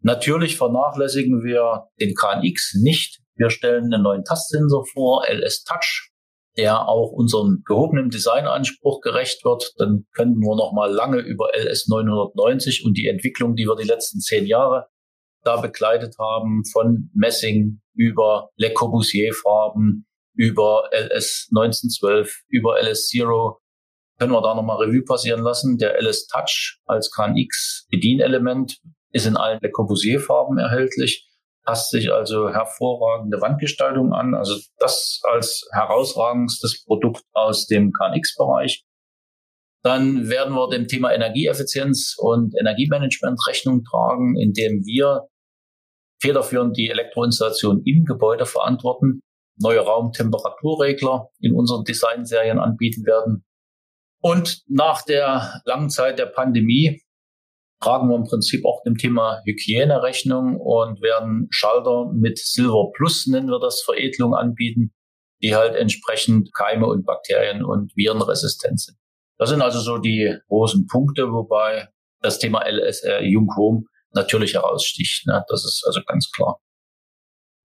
Natürlich 0.00 0.56
vernachlässigen 0.56 1.42
wir 1.42 1.88
den 2.00 2.14
KNX 2.14 2.74
nicht. 2.82 3.20
Wir 3.38 3.50
stellen 3.50 3.84
einen 3.84 4.02
neuen 4.02 4.24
Tastsensor 4.24 4.84
vor, 4.92 5.24
LS 5.28 5.62
Touch, 5.62 6.10
der 6.56 6.88
auch 6.88 7.12
unserem 7.12 7.62
gehobenen 7.64 8.10
Designanspruch 8.10 9.00
gerecht 9.00 9.44
wird. 9.44 9.72
Dann 9.78 10.06
können 10.12 10.40
wir 10.40 10.56
noch 10.56 10.72
mal 10.72 10.92
lange 10.92 11.20
über 11.20 11.50
LS 11.54 11.86
990 11.86 12.84
und 12.84 12.98
die 12.98 13.06
Entwicklung, 13.06 13.54
die 13.54 13.66
wir 13.66 13.76
die 13.76 13.86
letzten 13.86 14.18
zehn 14.18 14.44
Jahre 14.44 14.88
da 15.44 15.56
begleitet 15.60 16.16
haben, 16.18 16.64
von 16.72 17.10
Messing 17.14 17.80
über 17.94 18.50
Le 18.56 18.72
Corbusier 18.72 19.32
Farben, 19.32 20.06
über 20.34 20.90
LS 20.92 21.48
1912, 21.54 22.42
über 22.48 22.80
LS 22.80 23.06
Zero, 23.06 23.60
können 24.18 24.32
wir 24.32 24.42
da 24.42 24.56
nochmal 24.56 24.78
Revue 24.78 25.04
passieren 25.04 25.42
lassen. 25.42 25.78
Der 25.78 25.96
LS 26.02 26.26
Touch 26.26 26.80
als 26.86 27.12
KNX 27.12 27.86
Bedienelement 27.88 28.78
ist 29.12 29.26
in 29.26 29.36
allen 29.36 29.60
Le 29.62 29.70
Corbusier 29.70 30.18
Farben 30.18 30.58
erhältlich, 30.58 31.28
passt 31.68 31.90
sich 31.90 32.10
also 32.10 32.48
hervorragende 32.48 33.42
Wandgestaltung 33.42 34.14
an. 34.14 34.34
Also 34.34 34.58
das 34.78 35.20
als 35.30 35.68
herausragendstes 35.74 36.82
Produkt 36.86 37.22
aus 37.34 37.66
dem 37.66 37.92
KNX 37.92 38.36
Bereich. 38.36 38.86
Dann 39.82 40.30
werden 40.30 40.54
wir 40.54 40.70
dem 40.70 40.88
Thema 40.88 41.12
Energieeffizienz 41.12 42.16
und 42.16 42.54
Energiemanagement 42.58 43.38
Rechnung 43.46 43.84
tragen, 43.84 44.34
indem 44.38 44.82
wir 44.86 45.28
federführend 46.22 46.74
die 46.78 46.88
Elektroinstallation 46.88 47.82
im 47.84 48.06
Gebäude 48.06 48.46
verantworten, 48.46 49.20
neue 49.60 49.80
Raumtemperaturregler 49.80 51.28
in 51.38 51.54
unseren 51.54 51.84
Designserien 51.84 52.58
anbieten 52.58 53.04
werden. 53.04 53.44
Und 54.22 54.62
nach 54.68 55.02
der 55.02 55.60
langen 55.66 55.90
Zeit 55.90 56.18
der 56.18 56.26
Pandemie 56.26 57.02
tragen 57.80 58.08
wir 58.08 58.16
im 58.16 58.24
Prinzip 58.24 58.64
auch 58.64 58.82
dem 58.82 58.96
Thema 58.96 59.40
Hygiene 59.44 60.02
Rechnung 60.02 60.60
und 60.60 61.00
werden 61.00 61.46
Schalter 61.50 62.10
mit 62.12 62.38
Silver 62.38 62.90
Plus, 62.94 63.26
nennen 63.26 63.48
wir 63.48 63.60
das, 63.60 63.82
Veredelung 63.82 64.34
anbieten, 64.34 64.92
die 65.42 65.54
halt 65.54 65.74
entsprechend 65.76 66.52
Keime 66.54 66.86
und 66.86 67.04
Bakterien 67.04 67.64
und 67.64 67.92
Viren 67.96 68.22
resistent 68.22 68.80
sind. 68.80 68.98
Das 69.38 69.50
sind 69.50 69.62
also 69.62 69.78
so 69.78 69.98
die 69.98 70.36
großen 70.48 70.86
Punkte, 70.86 71.32
wobei 71.32 71.88
das 72.20 72.38
Thema 72.38 72.62
LSR 72.68 73.22
Jung 73.22 73.48
Home 73.56 73.84
natürlich 74.12 74.54
heraussticht. 74.54 75.26
Ne? 75.26 75.44
Das 75.48 75.64
ist 75.64 75.84
also 75.86 76.00
ganz 76.06 76.30
klar. 76.32 76.60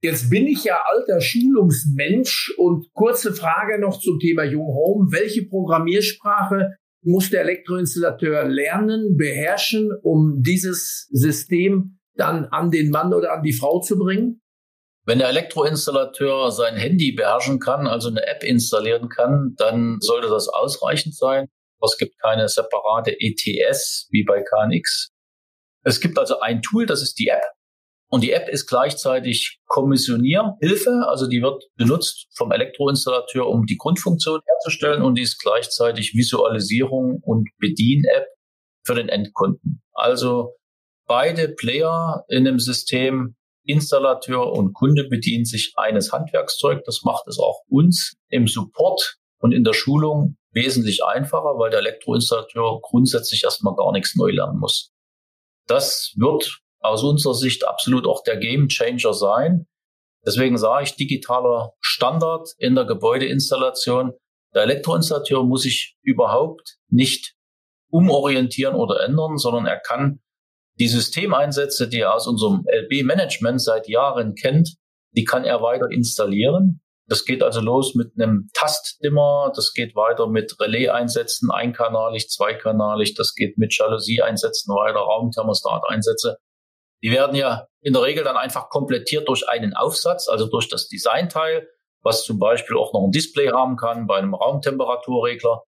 Jetzt 0.03 0.29
bin 0.29 0.47
ich 0.47 0.65
ja 0.65 0.83
alter 0.85 1.21
Schulungsmensch 1.21 2.53
und 2.57 2.91
kurze 2.93 3.33
Frage 3.33 3.79
noch 3.79 3.99
zum 3.99 4.19
Thema 4.19 4.43
Jung 4.43 4.67
Home. 4.67 5.11
Welche 5.11 5.47
Programmiersprache 5.47 6.75
muss 7.03 7.29
der 7.29 7.41
Elektroinstallateur 7.41 8.45
lernen, 8.45 9.17
beherrschen, 9.17 9.91
um 10.01 10.41
dieses 10.41 11.07
System 11.11 11.99
dann 12.15 12.45
an 12.45 12.71
den 12.71 12.89
Mann 12.89 13.13
oder 13.13 13.33
an 13.33 13.43
die 13.43 13.53
Frau 13.53 13.79
zu 13.79 13.97
bringen? 13.97 14.41
Wenn 15.05 15.19
der 15.19 15.27
Elektroinstallateur 15.29 16.51
sein 16.51 16.75
Handy 16.75 17.11
beherrschen 17.11 17.59
kann, 17.59 17.87
also 17.87 18.09
eine 18.09 18.25
App 18.25 18.43
installieren 18.43 19.09
kann, 19.09 19.53
dann 19.57 19.97
sollte 19.99 20.29
das 20.29 20.47
ausreichend 20.47 21.15
sein. 21.15 21.47
Es 21.81 21.97
gibt 21.97 22.17
keine 22.21 22.47
separate 22.47 23.13
ETS 23.19 24.07
wie 24.11 24.23
bei 24.23 24.41
KNX. 24.41 25.09
Es 25.83 25.99
gibt 25.99 26.17
also 26.17 26.39
ein 26.39 26.61
Tool, 26.61 26.85
das 26.85 27.01
ist 27.01 27.19
die 27.19 27.27
App. 27.27 27.43
Und 28.13 28.21
die 28.21 28.31
App 28.31 28.47
ist 28.47 28.67
gleichzeitig 28.67 29.57
Kommissionierhilfe, 29.65 31.03
also 31.07 31.25
die 31.25 31.41
wird 31.41 31.63
benutzt 31.77 32.27
vom 32.35 32.51
Elektroinstallateur, 32.51 33.47
um 33.47 33.65
die 33.65 33.75
Grundfunktion 33.75 34.39
herzustellen 34.45 35.01
und 35.01 35.15
die 35.15 35.23
ist 35.23 35.39
gleichzeitig 35.41 36.13
Visualisierung 36.13 37.23
und 37.23 37.49
Bedien-App 37.57 38.27
für 38.85 38.93
den 38.93 39.09
Endkunden. 39.09 39.81
Also 39.93 40.53
beide 41.07 41.49
Player 41.49 42.23
in 42.27 42.45
dem 42.45 42.59
System, 42.59 43.35
Installateur 43.65 44.53
und 44.53 44.73
Kunde 44.73 45.05
bedienen 45.05 45.45
sich 45.45 45.73
eines 45.75 46.11
Handwerkszeug. 46.11 46.83
Das 46.85 47.01
macht 47.03 47.27
es 47.27 47.39
auch 47.39 47.63
uns 47.67 48.13
im 48.29 48.45
Support 48.45 49.17
und 49.39 49.53
in 49.53 49.63
der 49.63 49.73
Schulung 49.73 50.37
wesentlich 50.51 51.03
einfacher, 51.03 51.57
weil 51.57 51.71
der 51.71 51.79
Elektroinstallateur 51.79 52.79
grundsätzlich 52.83 53.43
erstmal 53.43 53.73
gar 53.75 53.91
nichts 53.91 54.15
neu 54.15 54.29
lernen 54.29 54.59
muss. 54.59 54.91
Das 55.65 56.13
wird 56.15 56.62
aus 56.83 57.03
unserer 57.03 57.33
Sicht 57.33 57.67
absolut 57.67 58.05
auch 58.05 58.23
der 58.23 58.37
Game 58.37 58.67
Changer 58.67 59.13
sein. 59.13 59.67
Deswegen 60.25 60.57
sage 60.57 60.85
ich 60.85 60.95
digitaler 60.95 61.73
Standard 61.81 62.49
in 62.57 62.75
der 62.75 62.85
Gebäudeinstallation. 62.85 64.13
Der 64.53 64.63
Elektroinstallateur 64.63 65.43
muss 65.43 65.63
sich 65.63 65.97
überhaupt 66.01 66.77
nicht 66.89 67.35
umorientieren 67.89 68.75
oder 68.75 69.03
ändern, 69.03 69.37
sondern 69.37 69.65
er 69.65 69.79
kann 69.79 70.19
die 70.79 70.87
Systemeinsätze, 70.87 71.87
die 71.87 71.99
er 71.99 72.15
aus 72.15 72.27
unserem 72.27 72.65
LB-Management 72.67 73.61
seit 73.61 73.87
Jahren 73.87 74.35
kennt, 74.35 74.75
die 75.15 75.23
kann 75.23 75.43
er 75.43 75.61
weiter 75.61 75.89
installieren. 75.91 76.81
Das 77.07 77.25
geht 77.25 77.43
also 77.43 77.59
los 77.59 77.95
mit 77.95 78.13
einem 78.15 78.49
Tastdimmer, 78.53 79.51
das 79.55 79.73
geht 79.73 79.95
weiter 79.95 80.27
mit 80.27 80.59
Relais-Einsätzen, 80.59 81.51
einkanalig, 81.51 82.29
zweikanalig, 82.29 83.13
das 83.13 83.35
geht 83.35 83.57
mit 83.57 83.77
Jalousie-Einsätzen 83.77 84.73
weiter, 84.73 84.99
Raumthermostat-Einsätze. 84.99 86.37
Die 87.03 87.11
werden 87.11 87.35
ja 87.35 87.67
in 87.81 87.93
der 87.93 88.01
Regel 88.01 88.23
dann 88.23 88.37
einfach 88.37 88.69
komplettiert 88.69 89.27
durch 89.27 89.47
einen 89.49 89.73
Aufsatz, 89.73 90.29
also 90.29 90.47
durch 90.47 90.69
das 90.69 90.87
Designteil, 90.87 91.67
was 92.01 92.23
zum 92.23 92.39
Beispiel 92.39 92.77
auch 92.77 92.93
noch 92.93 93.03
ein 93.03 93.11
Display 93.11 93.49
haben 93.49 93.75
kann 93.75 94.07
bei 94.07 94.17
einem 94.17 94.33
Raumtemperaturregler 94.33 95.63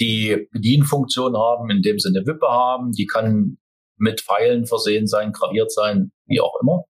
die 0.00 0.48
Bedienfunktion 0.52 1.36
haben, 1.36 1.70
indem 1.70 1.98
sie 1.98 2.08
eine 2.08 2.26
Wippe 2.26 2.48
haben. 2.48 2.92
Die 2.92 3.06
kann 3.06 3.58
mit 3.96 4.20
Pfeilen 4.20 4.66
versehen 4.66 5.06
sein, 5.06 5.32
graviert 5.32 5.72
sein, 5.72 6.12
wie 6.26 6.40
auch 6.40 6.54
immer. 6.60 6.84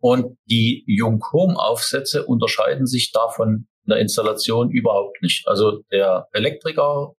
Und 0.00 0.38
die 0.48 0.84
Jung 0.86 1.24
Home 1.32 1.58
Aufsätze 1.58 2.24
unterscheiden 2.26 2.86
sich 2.86 3.12
davon 3.12 3.66
in 3.84 3.90
der 3.90 3.98
Installation 3.98 4.70
überhaupt 4.70 5.20
nicht. 5.22 5.48
Also 5.48 5.82
der 5.90 6.28
Elektriker 6.32 7.14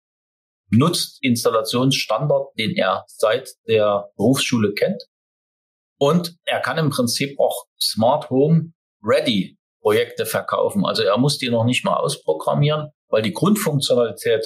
nutzt 0.69 1.17
Installationsstandard, 1.21 2.57
den 2.57 2.75
er 2.75 3.03
seit 3.07 3.51
der 3.67 4.09
Berufsschule 4.15 4.73
kennt. 4.73 5.03
Und 5.99 6.35
er 6.45 6.59
kann 6.59 6.77
im 6.77 6.89
Prinzip 6.89 7.39
auch 7.39 7.65
Smart 7.79 8.29
Home 8.29 8.73
Ready 9.03 9.57
Projekte 9.81 10.25
verkaufen. 10.25 10.85
Also 10.85 11.03
er 11.03 11.17
muss 11.17 11.37
die 11.37 11.49
noch 11.49 11.63
nicht 11.63 11.85
mal 11.85 11.95
ausprogrammieren, 11.95 12.89
weil 13.09 13.21
die 13.21 13.33
Grundfunktionalität 13.33 14.45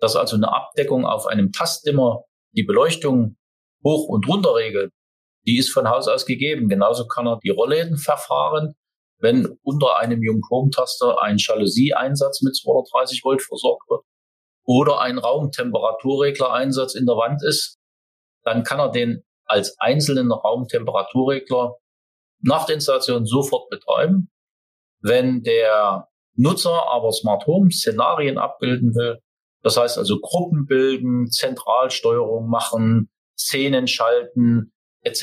dass 0.00 0.16
also 0.16 0.36
eine 0.36 0.52
Abdeckung 0.52 1.04
auf 1.04 1.26
einem 1.26 1.52
Tastdimmer 1.52 2.24
die 2.52 2.64
Beleuchtung 2.64 3.36
hoch 3.84 4.08
und 4.08 4.26
runter 4.28 4.54
regelt, 4.54 4.92
die 5.46 5.58
ist 5.58 5.70
von 5.70 5.88
Haus 5.88 6.08
aus 6.08 6.26
gegeben. 6.26 6.68
Genauso 6.68 7.06
kann 7.06 7.26
er 7.26 7.38
die 7.42 7.50
Rollläden 7.50 7.96
verfahren, 7.96 8.74
wenn 9.18 9.46
unter 9.62 9.98
einem 9.98 10.22
Jung-Home-Taster 10.22 11.20
ein 11.22 11.36
Jalousie-Einsatz 11.38 12.42
mit 12.42 12.56
230 12.56 13.22
Volt 13.22 13.42
versorgt 13.42 13.88
wird 13.88 14.02
oder 14.64 15.00
ein 15.00 15.18
Raumtemperaturregler-Einsatz 15.18 16.94
in 16.94 17.06
der 17.06 17.16
Wand 17.16 17.42
ist, 17.44 17.78
dann 18.42 18.64
kann 18.64 18.80
er 18.80 18.90
den 18.90 19.22
als 19.50 19.76
einzelnen 19.78 20.30
Raumtemperaturregler 20.30 21.74
nach 22.42 22.66
der 22.66 22.76
Installation 22.76 23.26
sofort 23.26 23.68
betreiben. 23.68 24.30
Wenn 25.02 25.42
der 25.42 26.08
Nutzer 26.36 26.86
aber 26.88 27.12
Smart 27.12 27.46
Home 27.46 27.70
Szenarien 27.70 28.38
abbilden 28.38 28.94
will, 28.94 29.18
das 29.62 29.76
heißt 29.76 29.98
also 29.98 30.18
Gruppen 30.20 30.66
bilden, 30.66 31.30
Zentralsteuerung 31.30 32.48
machen, 32.48 33.10
Szenen 33.36 33.86
schalten 33.86 34.72
etc. 35.02 35.22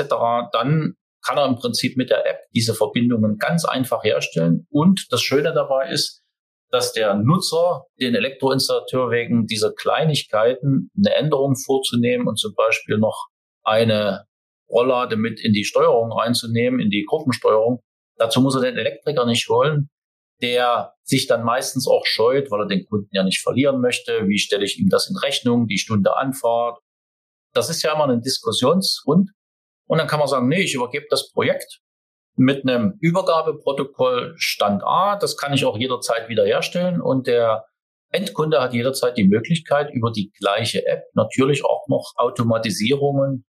Dann 0.52 0.96
kann 1.26 1.38
er 1.38 1.46
im 1.46 1.56
Prinzip 1.56 1.98
mit 1.98 2.10
der 2.10 2.26
App 2.28 2.42
diese 2.54 2.74
Verbindungen 2.74 3.38
ganz 3.38 3.66
einfach 3.66 4.04
herstellen. 4.04 4.68
Und 4.70 5.08
das 5.10 5.22
Schöne 5.22 5.54
dabei 5.54 5.90
ist, 5.90 6.24
dass 6.70 6.92
der 6.94 7.16
Nutzer 7.16 7.86
den 8.00 8.13
Elektroinstallateur 8.13 9.10
wegen 9.10 9.46
dieser 9.46 9.72
Kleinigkeiten 9.74 10.92
eine 10.98 11.16
Änderung 11.16 11.56
vorzunehmen 11.56 12.28
und 12.28 12.38
zum 12.38 12.54
Beispiel 12.56 12.98
noch 12.98 13.28
eine 13.68 14.26
Rolllade 14.70 15.18
mit 15.18 15.40
in 15.44 15.54
die 15.54 15.66
Steuerung 15.66 16.12
reinzunehmen, 16.12 16.80
in 16.80 16.90
die 16.90 17.06
Gruppensteuerung. 17.08 17.82
Dazu 18.18 18.42
muss 18.42 18.56
er 18.56 18.62
den 18.62 18.78
Elektriker 18.78 19.26
nicht 19.26 19.48
holen, 19.50 19.90
der 20.42 20.94
sich 21.04 21.28
dann 21.28 21.44
meistens 21.44 21.88
auch 21.88 22.06
scheut, 22.06 22.50
weil 22.50 22.62
er 22.62 22.68
den 22.68 22.86
Kunden 22.86 23.10
ja 23.12 23.24
nicht 23.24 23.42
verlieren 23.42 23.82
möchte. 23.82 24.28
Wie 24.28 24.40
stelle 24.40 24.66
ich 24.66 24.80
ihm 24.80 24.90
das 24.90 25.10
in 25.10 25.18
Rechnung? 25.18 25.68
Die 25.68 25.78
Stunde 25.78 26.16
Anfahrt. 26.16 26.80
Das 27.54 27.70
ist 27.70 27.82
ja 27.84 27.94
immer 27.94 28.08
ein 28.08 28.22
Diskussionsgrund. 28.22 29.32
Und 29.88 29.98
dann 29.98 30.08
kann 30.08 30.20
man 30.20 30.28
sagen, 30.28 30.48
nee, 30.48 30.62
ich 30.62 30.74
übergebe 30.74 31.06
das 31.10 31.32
Projekt 31.32 31.80
mit 32.36 32.68
einem 32.68 32.98
Übergabeprotokoll 33.00 34.36
Stand 34.38 34.84
A. 34.84 35.18
Das 35.18 35.38
kann 35.38 35.54
ich 35.54 35.66
auch 35.66 35.78
jederzeit 35.78 36.30
wiederherstellen. 36.30 37.02
Und 37.02 37.28
der 37.28 37.66
Endkunde 38.12 38.62
hat 38.62 38.74
jederzeit 38.74 39.18
die 39.18 39.28
Möglichkeit, 39.28 39.92
über 39.94 40.12
die 40.12 40.32
gleiche 40.38 40.86
App 40.86 41.04
natürlich 41.14 41.66
auch 41.66 41.88
noch 41.88 42.14
Automatisierungen, 42.16 43.46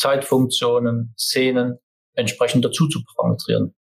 Zeitfunktionen, 0.00 1.14
Szenen 1.18 1.78
entsprechend 2.14 2.64
dazu 2.64 2.88
zu 2.88 3.00
parametrieren. 3.04 3.74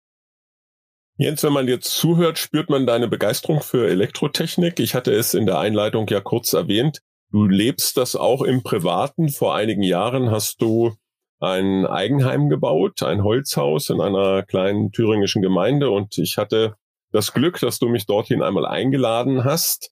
Jens, 1.17 1.43
wenn 1.43 1.53
man 1.53 1.67
jetzt 1.67 1.91
zuhört, 1.95 2.37
spürt 2.37 2.69
man 2.69 2.85
deine 2.85 3.07
Begeisterung 3.07 3.61
für 3.61 3.89
Elektrotechnik. 3.89 4.79
Ich 4.79 4.95
hatte 4.95 5.11
es 5.11 5.33
in 5.33 5.45
der 5.45 5.59
Einleitung 5.59 6.07
ja 6.07 6.21
kurz 6.21 6.53
erwähnt. 6.53 6.99
Du 7.31 7.45
lebst 7.45 7.97
das 7.97 8.15
auch 8.15 8.41
im 8.41 8.63
Privaten. 8.63 9.29
Vor 9.29 9.55
einigen 9.55 9.83
Jahren 9.83 10.31
hast 10.31 10.61
du 10.61 10.95
ein 11.39 11.85
Eigenheim 11.85 12.49
gebaut, 12.49 13.01
ein 13.03 13.23
Holzhaus 13.23 13.89
in 13.89 14.01
einer 14.01 14.43
kleinen 14.43 14.91
thüringischen 14.91 15.41
Gemeinde 15.41 15.89
und 15.89 16.17
ich 16.17 16.37
hatte 16.37 16.75
das 17.11 17.33
Glück, 17.33 17.59
dass 17.59 17.79
du 17.79 17.87
mich 17.87 18.05
dorthin 18.05 18.41
einmal 18.41 18.65
eingeladen 18.65 19.45
hast. 19.45 19.91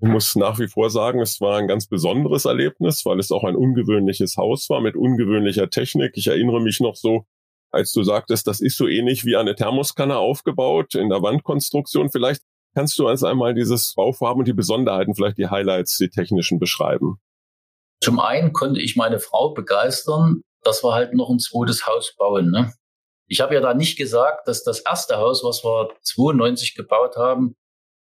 Ich 0.00 0.08
muss 0.08 0.34
nach 0.36 0.58
wie 0.58 0.68
vor 0.68 0.90
sagen, 0.90 1.20
es 1.20 1.40
war 1.40 1.58
ein 1.58 1.68
ganz 1.68 1.86
besonderes 1.86 2.44
Erlebnis, 2.44 3.06
weil 3.06 3.18
es 3.20 3.30
auch 3.30 3.44
ein 3.44 3.56
ungewöhnliches 3.56 4.36
Haus 4.36 4.68
war 4.68 4.80
mit 4.80 4.96
ungewöhnlicher 4.96 5.70
Technik. 5.70 6.12
Ich 6.16 6.26
erinnere 6.26 6.60
mich 6.60 6.80
noch 6.80 6.96
so 6.96 7.26
als 7.74 7.92
du 7.92 8.02
sagtest, 8.02 8.46
das 8.46 8.60
ist 8.60 8.76
so 8.76 8.86
ähnlich 8.86 9.24
wie 9.24 9.36
eine 9.36 9.54
Thermoskanne 9.54 10.16
aufgebaut 10.16 10.94
in 10.94 11.10
der 11.10 11.22
Wandkonstruktion. 11.22 12.10
Vielleicht 12.10 12.40
kannst 12.74 12.98
du 12.98 13.08
uns 13.08 13.22
einmal 13.22 13.54
dieses 13.54 13.94
Bauvorhaben 13.94 14.40
und 14.40 14.48
die 14.48 14.54
Besonderheiten, 14.54 15.14
vielleicht 15.14 15.38
die 15.38 15.48
Highlights, 15.48 15.98
die 15.98 16.08
technischen 16.08 16.58
beschreiben. 16.58 17.18
Zum 18.00 18.20
einen 18.20 18.52
konnte 18.52 18.80
ich 18.80 18.96
meine 18.96 19.18
Frau 19.18 19.52
begeistern, 19.52 20.42
dass 20.62 20.82
wir 20.82 20.94
halt 20.94 21.14
noch 21.14 21.30
ein 21.30 21.38
zweites 21.38 21.86
Haus 21.86 22.14
bauen. 22.16 22.50
Ne? 22.50 22.72
Ich 23.26 23.40
habe 23.40 23.54
ja 23.54 23.60
da 23.60 23.74
nicht 23.74 23.98
gesagt, 23.98 24.48
dass 24.48 24.62
das 24.62 24.80
erste 24.80 25.16
Haus, 25.16 25.42
was 25.44 25.64
wir 25.64 25.88
92 26.02 26.74
gebaut 26.74 27.16
haben, 27.16 27.56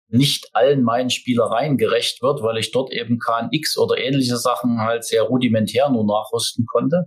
nicht 0.09 0.51
allen 0.53 0.83
meinen 0.83 1.11
Spielereien 1.11 1.77
gerecht 1.77 2.23
wird, 2.23 2.43
weil 2.43 2.59
ich 2.59 2.71
dort 2.73 2.93
eben 2.93 3.19
KNX 3.19 3.77
oder 3.77 3.99
ähnliche 3.99 4.37
Sachen 4.37 4.81
halt 4.81 5.05
sehr 5.05 5.23
rudimentär 5.23 5.91
nur 5.91 6.07
nachrüsten 6.07 6.65
konnte 6.67 7.07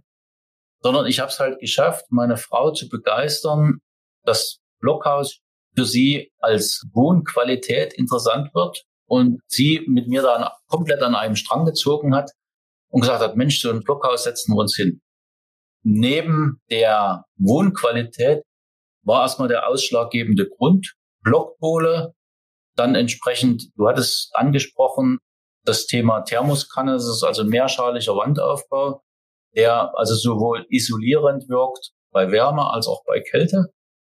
sondern 0.81 1.05
ich 1.07 1.19
habe 1.19 1.29
es 1.29 1.39
halt 1.39 1.59
geschafft, 1.59 2.05
meine 2.09 2.37
Frau 2.37 2.71
zu 2.71 2.87
begeistern, 2.89 3.79
dass 4.23 4.59
Blockhaus 4.79 5.39
für 5.75 5.85
sie 5.85 6.31
als 6.39 6.85
Wohnqualität 6.93 7.93
interessant 7.93 8.53
wird 8.53 8.83
und 9.05 9.41
sie 9.47 9.85
mit 9.87 10.07
mir 10.07 10.21
dann 10.21 10.47
komplett 10.67 11.01
an 11.01 11.15
einem 11.15 11.35
Strang 11.35 11.65
gezogen 11.65 12.15
hat 12.15 12.31
und 12.89 13.01
gesagt 13.01 13.21
hat, 13.21 13.35
Mensch, 13.35 13.61
so 13.61 13.69
ein 13.69 13.81
Blockhaus 13.81 14.23
setzen 14.23 14.53
wir 14.53 14.61
uns 14.61 14.75
hin. 14.75 15.01
Neben 15.83 16.61
der 16.69 17.25
Wohnqualität 17.37 18.43
war 19.03 19.21
erstmal 19.21 19.47
der 19.47 19.67
ausschlaggebende 19.67 20.47
Grund 20.47 20.95
Blockpole, 21.21 22.13
dann 22.79 22.95
entsprechend, 22.95 23.65
du 23.75 23.87
hattest 23.87 24.31
angesprochen, 24.33 25.19
das 25.65 25.85
Thema 25.85 26.21
Thermoskanne, 26.21 26.93
das 26.93 27.05
ist 27.05 27.23
also 27.23 27.43
mehrschaliger 27.43 28.15
Wandaufbau 28.15 29.01
der 29.55 29.91
also 29.97 30.15
sowohl 30.15 30.65
isolierend 30.69 31.49
wirkt 31.49 31.91
bei 32.11 32.31
Wärme 32.31 32.71
als 32.71 32.87
auch 32.87 33.03
bei 33.05 33.19
Kälte 33.19 33.65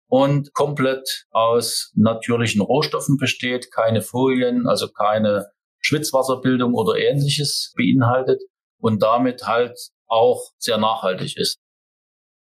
und 0.09 0.53
komplett 0.55 1.27
aus 1.31 1.93
natürlichen 1.95 2.61
Rohstoffen 2.61 3.17
besteht, 3.17 3.71
keine 3.73 4.03
Folien, 4.03 4.67
also 4.67 4.89
keine 4.89 5.51
Schwitzwasserbildung 5.81 6.75
oder 6.75 6.99
ähnliches 6.99 7.73
beinhaltet 7.77 8.43
und 8.79 9.03
damit 9.03 9.47
halt 9.47 9.79
auch 10.07 10.51
sehr 10.59 10.79
nachhaltig 10.79 11.37
ist. 11.37 11.59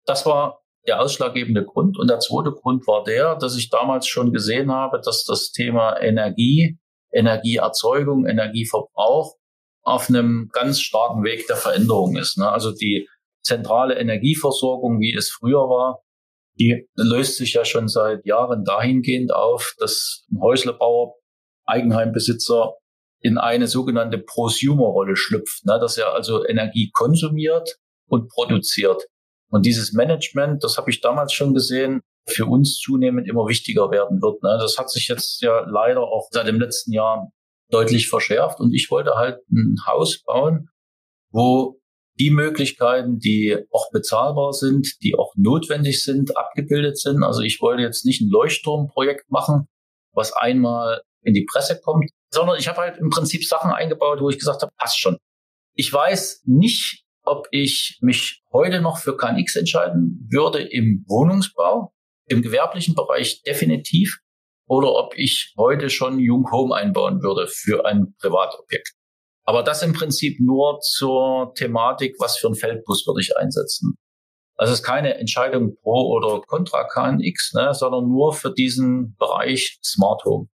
Das 0.05 0.25
war 0.25 0.61
der 0.87 1.01
ausschlaggebende 1.01 1.65
Grund. 1.65 1.97
Und 1.97 2.09
der 2.09 2.19
zweite 2.19 2.51
Grund 2.51 2.87
war 2.87 3.03
der, 3.03 3.35
dass 3.35 3.57
ich 3.57 3.69
damals 3.69 4.07
schon 4.07 4.31
gesehen 4.31 4.71
habe, 4.71 5.01
dass 5.03 5.25
das 5.25 5.51
Thema 5.51 5.99
Energie, 5.99 6.77
Energieerzeugung, 7.11 8.25
Energieverbrauch 8.25 9.35
auf 9.83 10.09
einem 10.09 10.49
ganz 10.51 10.81
starken 10.81 11.23
Weg 11.23 11.47
der 11.47 11.55
Veränderung 11.55 12.17
ist. 12.17 12.37
Ne? 12.37 12.49
Also 12.49 12.71
die 12.71 13.07
zentrale 13.41 13.95
Energieversorgung, 13.95 14.99
wie 14.99 15.15
es 15.15 15.29
früher 15.29 15.69
war, 15.69 16.01
die 16.59 16.87
löst 16.95 17.37
sich 17.37 17.53
ja 17.53 17.65
schon 17.65 17.87
seit 17.87 18.25
Jahren 18.25 18.63
dahingehend 18.63 19.33
auf, 19.33 19.75
dass 19.77 20.25
ein 20.31 20.41
Häuslebauer, 20.41 21.15
Eigenheimbesitzer 21.65 22.75
in 23.19 23.37
eine 23.37 23.67
sogenannte 23.67 24.19
Prosumer-Rolle 24.19 25.15
schlüpft, 25.15 25.65
ne? 25.65 25.77
dass 25.79 25.97
er 25.97 26.13
also 26.13 26.45
Energie 26.45 26.91
konsumiert 26.93 27.77
und 28.07 28.29
produziert. 28.29 29.03
Und 29.49 29.65
dieses 29.65 29.93
Management, 29.93 30.63
das 30.63 30.77
habe 30.77 30.89
ich 30.89 31.01
damals 31.01 31.33
schon 31.33 31.53
gesehen, 31.53 32.01
für 32.27 32.45
uns 32.45 32.77
zunehmend 32.79 33.27
immer 33.27 33.47
wichtiger 33.47 33.89
werden 33.89 34.21
wird. 34.21 34.43
Ne? 34.43 34.57
Das 34.59 34.77
hat 34.77 34.89
sich 34.89 35.07
jetzt 35.07 35.41
ja 35.41 35.61
leider 35.61 36.01
auch 36.01 36.27
seit 36.31 36.47
dem 36.47 36.59
letzten 36.59 36.91
Jahr 36.91 37.31
deutlich 37.69 38.09
verschärft. 38.09 38.59
Und 38.59 38.73
ich 38.73 38.91
wollte 38.91 39.15
halt 39.15 39.39
ein 39.49 39.77
Haus 39.85 40.21
bauen, 40.23 40.69
wo 41.31 41.79
die 42.19 42.31
Möglichkeiten, 42.31 43.19
die 43.19 43.57
auch 43.71 43.91
bezahlbar 43.91 44.51
sind, 44.51 44.95
die 45.03 45.15
auch 45.15 45.33
notwendig 45.35 46.03
sind, 46.03 46.35
abgebildet 46.35 46.97
sind. 46.97 47.23
Also 47.23 47.41
ich 47.41 47.61
wollte 47.61 47.83
jetzt 47.83 48.05
nicht 48.05 48.21
ein 48.21 48.29
Leuchtturmprojekt 48.29 49.29
machen, 49.29 49.67
was 50.13 50.33
einmal 50.33 51.01
in 51.21 51.33
die 51.33 51.45
Presse 51.45 51.79
kommt, 51.79 52.09
sondern 52.33 52.57
ich 52.57 52.67
habe 52.67 52.81
halt 52.81 52.97
im 52.97 53.09
Prinzip 53.09 53.45
Sachen 53.45 53.71
eingebaut, 53.71 54.19
wo 54.19 54.29
ich 54.29 54.39
gesagt 54.39 54.61
habe, 54.61 54.71
passt 54.77 54.99
schon. 54.99 55.17
Ich 55.75 55.93
weiß 55.93 56.41
nicht, 56.45 57.03
ob 57.27 57.47
ich 57.51 57.99
mich 58.01 58.43
heute 58.51 58.81
noch 58.81 58.97
für 58.97 59.17
KNX 59.17 59.55
entscheiden 59.55 60.27
würde 60.31 60.61
im 60.61 61.05
Wohnungsbau, 61.07 61.93
im 62.27 62.41
gewerblichen 62.41 62.95
Bereich 62.95 63.41
definitiv, 63.43 64.19
oder 64.67 64.93
ob 64.93 65.17
ich 65.17 65.53
heute 65.57 65.89
schon 65.89 66.19
Jung 66.19 66.51
Home 66.51 66.75
einbauen 66.75 67.21
würde 67.21 67.47
für 67.47 67.85
ein 67.85 68.15
Privatobjekt. 68.19 68.93
Aber 69.45 69.63
das 69.63 69.81
im 69.81 69.93
Prinzip 69.93 70.39
nur 70.41 70.79
zur 70.81 71.53
Thematik, 71.55 72.15
was 72.19 72.37
für 72.37 72.47
ein 72.47 72.55
Feldbus 72.55 73.07
würde 73.07 73.21
ich 73.21 73.37
einsetzen. 73.37 73.95
Also 74.57 74.73
es 74.73 74.79
ist 74.79 74.85
keine 74.85 75.13
Entscheidung 75.19 75.77
pro 75.81 76.11
oder 76.11 76.41
contra 76.41 76.83
KNX, 76.83 77.53
ne, 77.53 77.73
sondern 77.73 78.09
nur 78.09 78.33
für 78.33 78.53
diesen 78.53 79.15
Bereich 79.15 79.79
Smart 79.85 80.25
Home. 80.25 80.49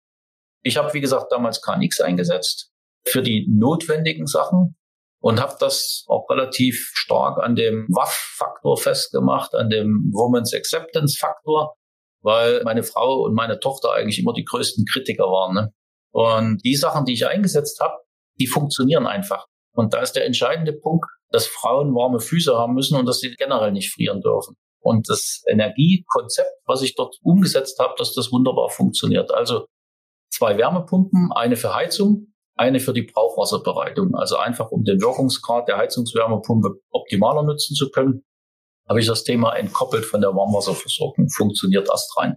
Ich 0.63 0.79
habe, 0.79 0.95
wie 0.95 1.01
gesagt, 1.01 1.31
damals 1.31 1.61
KNX 1.61 2.01
eingesetzt 2.01 2.73
für 3.07 3.23
die 3.23 3.47
notwendigen 3.51 4.27
Sachen 4.27 4.78
und 5.21 5.41
habe 5.41 5.57
das 5.59 6.05
auch 6.09 6.29
relativ 6.31 6.91
stark 6.95 7.43
an 7.43 7.57
dem 7.57 7.87
WAF-Faktor 7.89 8.77
festgemacht, 8.77 9.55
an 9.55 9.69
dem 9.69 10.11
Woman's 10.13 10.55
Acceptance-Faktor, 10.55 11.75
weil 12.23 12.63
meine 12.65 12.83
Frau 12.83 13.23
und 13.23 13.35
meine 13.35 13.59
Tochter 13.59 13.93
eigentlich 13.93 14.19
immer 14.19 14.33
die 14.33 14.45
größten 14.45 14.85
Kritiker 14.91 15.25
waren. 15.25 15.55
Ne? 15.55 15.73
Und 16.13 16.65
die 16.65 16.77
Sachen, 16.77 17.05
die 17.05 17.15
ich 17.15 17.27
eingesetzt 17.27 17.81
habe, 17.81 17.97
die 18.39 18.47
funktionieren 18.47 19.07
einfach. 19.07 19.47
Und 19.75 19.95
da 19.95 20.01
ist 20.01 20.13
der 20.13 20.25
entscheidende 20.25 20.73
Punkt, 20.73 21.07
dass 21.31 21.47
Frauen 21.47 21.95
warme 21.95 22.21
Füße 22.21 22.57
haben 22.57 22.75
müssen 22.75 22.97
und 22.97 23.07
dass 23.07 23.21
sie 23.21 23.35
generell 23.37 23.73
nicht 23.73 23.93
frieren 23.93 24.21
dürfen. 24.21 24.57
Und 24.81 25.09
das 25.09 25.43
Energiekonzept, 25.49 26.51
was 26.65 26.83
ich 26.83 26.95
dort 26.95 27.17
umgesetzt 27.23 27.79
habe, 27.79 27.95
dass 27.99 28.15
das 28.15 28.33
wunderbar 28.33 28.71
funktioniert. 28.71 29.33
Also 29.33 29.67
zwei 30.31 30.57
Wärmepumpen, 30.57 31.31
eine 31.33 31.57
für 31.57 31.75
Heizung, 31.75 32.33
eine 32.59 32.81
für 32.81 32.93
die 32.93 33.03
Brauchwasserbereitung. 33.03 34.15
Also 34.15 34.37
einfach, 34.37 34.71
um 34.71 34.85
den 34.85 35.01
Wirkungsgrad 35.01 35.69
der 35.69 35.79
Heizungswärmepumpe 35.79 36.81
optimaler 36.91 37.45
nutzen 37.45 37.75
zu 37.75 37.91
können, 37.91 38.25
habe 38.89 39.01
ich 39.01 39.07
das 39.07 39.25
Thema 39.25 39.55
entkoppelt 39.55 40.05
von 40.05 40.21
der 40.21 40.31
Warmwasserversorgung. 40.31 41.29
Funktioniert 41.29 41.89
erst 41.89 42.17
rein. 42.19 42.37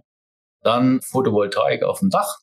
Dann 0.62 1.00
Photovoltaik 1.02 1.82
auf 1.82 2.00
dem 2.00 2.10
Dach. 2.10 2.36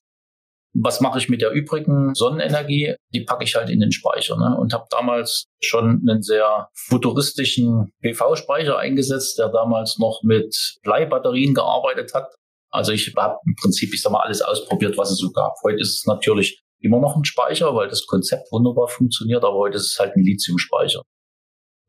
Was 0.73 1.01
mache 1.01 1.17
ich 1.17 1.29
mit 1.29 1.41
der 1.41 1.51
übrigen 1.51 2.13
Sonnenenergie? 2.13 2.95
Die 3.13 3.23
packe 3.23 3.43
ich 3.43 3.55
halt 3.55 3.69
in 3.69 3.79
den 3.79 3.91
Speicher 3.91 4.37
ne? 4.37 4.55
und 4.59 4.73
habe 4.73 4.85
damals 4.91 5.45
schon 5.61 6.03
einen 6.07 6.21
sehr 6.21 6.69
futuristischen 6.75 7.91
PV-Speicher 8.01 8.77
eingesetzt, 8.77 9.39
der 9.39 9.49
damals 9.49 9.97
noch 9.97 10.21
mit 10.23 10.55
Bleibatterien 10.83 11.55
gearbeitet 11.55 12.13
hat. 12.13 12.27
Also 12.71 12.91
ich 12.91 13.11
habe 13.17 13.37
im 13.47 13.55
Prinzip, 13.59 13.93
ich 13.93 14.01
sag 14.01 14.11
mal, 14.11 14.21
alles 14.21 14.41
ausprobiert, 14.41 14.95
was 14.97 15.09
es 15.09 15.17
so 15.17 15.31
gab. 15.31 15.55
Heute 15.63 15.79
ist 15.79 15.95
es 15.95 16.05
natürlich 16.05 16.61
immer 16.79 16.99
noch 16.99 17.15
ein 17.15 17.25
Speicher, 17.25 17.75
weil 17.75 17.89
das 17.89 18.05
Konzept 18.05 18.51
wunderbar 18.51 18.87
funktioniert, 18.87 19.43
aber 19.43 19.57
heute 19.57 19.77
ist 19.77 19.91
es 19.91 19.99
halt 19.99 20.15
ein 20.15 20.23
Lithiumspeicher. 20.23 21.03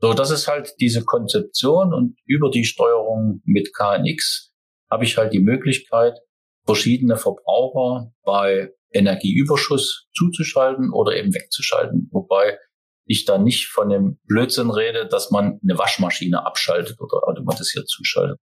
So, 0.00 0.14
das 0.14 0.30
ist 0.30 0.48
halt 0.48 0.74
diese 0.80 1.04
Konzeption 1.04 1.92
und 1.92 2.16
über 2.24 2.50
die 2.50 2.64
Steuerung 2.64 3.42
mit 3.44 3.74
KNX 3.74 4.52
habe 4.90 5.04
ich 5.04 5.16
halt 5.18 5.32
die 5.32 5.40
Möglichkeit, 5.40 6.18
verschiedene 6.64 7.16
Verbraucher 7.16 8.12
bei 8.22 8.72
Energieüberschuss 8.92 10.08
zuzuschalten 10.14 10.92
oder 10.92 11.14
eben 11.16 11.34
wegzuschalten. 11.34 12.08
Wobei 12.12 12.58
ich 13.04 13.24
da 13.24 13.38
nicht 13.38 13.66
von 13.66 13.88
dem 13.88 14.18
Blödsinn 14.24 14.70
rede, 14.70 15.06
dass 15.06 15.30
man 15.30 15.60
eine 15.62 15.78
Waschmaschine 15.78 16.46
abschaltet 16.46 17.00
oder 17.00 17.28
automatisiert 17.28 17.88
zuschaltet. 17.88 18.38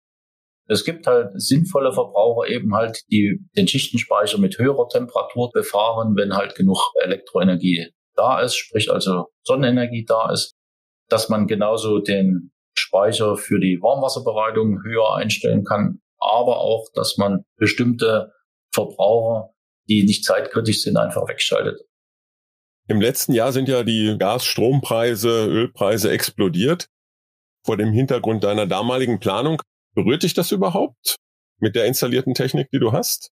Es 0.68 0.84
gibt 0.84 1.06
halt 1.06 1.30
sinnvolle 1.36 1.94
Verbraucher 1.94 2.50
eben 2.50 2.76
halt, 2.76 3.02
die 3.12 3.40
den 3.56 3.68
Schichtenspeicher 3.68 4.40
mit 4.40 4.58
höherer 4.58 4.88
Temperatur 4.90 5.52
befahren, 5.52 6.16
wenn 6.16 6.36
halt 6.36 6.56
genug 6.56 6.80
Elektroenergie 7.02 7.88
da 8.16 8.42
ist, 8.42 8.56
sprich 8.56 8.92
also 8.92 9.28
Sonnenenergie 9.44 10.06
da 10.06 10.32
ist, 10.32 10.56
dass 11.10 11.30
man 11.30 11.48
genauso 11.48 12.00
den 12.00 12.52
Speicher 12.78 13.38
für 13.38 13.60
die 13.60 13.80
Warmwasserbereitung 13.82 14.82
höher 14.84 15.16
einstellen 15.16 15.64
kann, 15.64 16.00
aber 16.20 16.60
auch, 16.60 16.88
dass 16.94 17.18
man 17.18 17.46
bestimmte 17.58 18.32
Verbraucher, 18.74 19.52
die 19.88 20.04
nicht 20.04 20.26
zeitkritisch 20.26 20.82
sind, 20.82 20.98
einfach 20.98 21.28
wegschaltet. 21.28 21.80
Im 22.88 23.02
letzten 23.02 23.34
Jahr 23.34 23.52
sind 23.52 23.70
ja 23.70 23.84
die 23.84 24.16
Gas-, 24.18 24.46
Strompreise, 24.46 25.46
Ölpreise 25.48 26.12
explodiert. 26.12 26.88
Vor 27.64 27.78
dem 27.78 27.94
Hintergrund 27.94 28.44
deiner 28.44 28.68
damaligen 28.68 29.20
Planung, 29.20 29.60
berührt 29.96 30.24
dich 30.24 30.34
das 30.34 30.52
überhaupt 30.52 31.16
mit 31.60 31.76
der 31.76 31.86
installierten 31.86 32.34
Technik, 32.34 32.70
die 32.72 32.80
du 32.80 32.92
hast? 32.92 33.32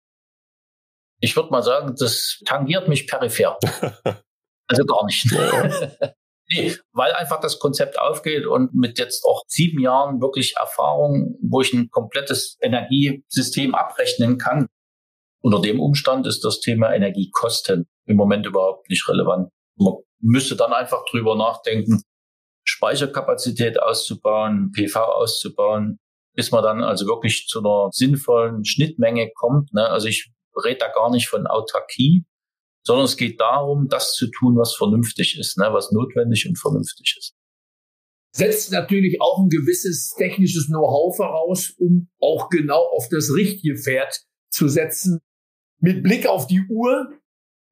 Ich 1.21 1.37
würde 1.37 1.51
mal 1.51 1.63
sagen, 1.63 1.95
das 1.99 2.41
tangiert 2.47 2.89
mich 2.89 3.07
peripher. 3.07 3.59
also 4.67 4.85
gar 4.85 5.05
nicht. 5.07 5.27
Nee, 6.55 6.77
weil 6.93 7.13
einfach 7.13 7.41
das 7.41 7.59
Konzept 7.59 7.99
aufgeht 7.99 8.47
und 8.47 8.75
mit 8.75 8.99
jetzt 8.99 9.25
auch 9.25 9.43
sieben 9.47 9.81
Jahren 9.81 10.21
wirklich 10.21 10.55
Erfahrung, 10.59 11.39
wo 11.41 11.63
ich 11.63 11.73
ein 11.73 11.89
komplettes 11.89 12.59
Energiesystem 12.61 13.75
abrechnen 13.75 14.37
kann. 14.37 14.67
Unter 15.41 15.63
dem 15.63 15.81
Umstand 15.81 16.27
ist 16.27 16.45
das 16.45 16.61
Thema 16.61 16.93
Energiekosten 16.93 17.87
im 18.07 18.17
Moment 18.17 18.45
überhaupt 18.45 18.91
nicht 18.91 19.09
relevant. 19.09 19.49
Man 19.77 19.95
müsste 20.21 20.55
dann 20.57 20.73
einfach 20.75 21.05
drüber 21.11 21.37
nachdenken, 21.37 22.03
Speicherkapazität 22.65 23.81
auszubauen, 23.81 24.73
PV 24.73 25.01
auszubauen, 25.01 25.99
bis 26.35 26.51
man 26.51 26.63
dann 26.63 26.83
also 26.83 27.07
wirklich 27.07 27.47
zu 27.49 27.61
einer 27.61 27.89
sinnvollen 27.93 28.65
Schnittmenge 28.65 29.31
kommt. 29.35 29.73
Ne? 29.73 29.87
Also 29.89 30.09
ich 30.09 30.33
rede 30.65 30.79
da 30.79 30.89
gar 30.89 31.11
nicht 31.11 31.29
von 31.29 31.47
Autarkie, 31.47 32.25
sondern 32.85 33.05
es 33.05 33.17
geht 33.17 33.41
darum, 33.41 33.89
das 33.89 34.15
zu 34.15 34.29
tun, 34.31 34.57
was 34.57 34.75
vernünftig 34.75 35.39
ist, 35.39 35.57
ne, 35.59 35.69
was 35.73 35.93
notwendig 35.93 36.49
und 36.49 36.59
vernünftig 36.59 37.17
ist. 37.19 37.35
Setzt 38.35 38.73
natürlich 38.73 39.21
auch 39.21 39.39
ein 39.39 39.49
gewisses 39.49 40.15
technisches 40.17 40.67
Know-how 40.67 41.17
voraus, 41.17 41.71
um 41.79 42.09
auch 42.19 42.49
genau 42.49 42.83
auf 42.97 43.09
das 43.11 43.33
richtige 43.35 43.77
Pferd 43.77 44.23
zu 44.51 44.69
setzen. 44.69 45.21
Mit 45.81 46.03
Blick 46.03 46.27
auf 46.27 46.47
die 46.47 46.63
Uhr 46.69 47.13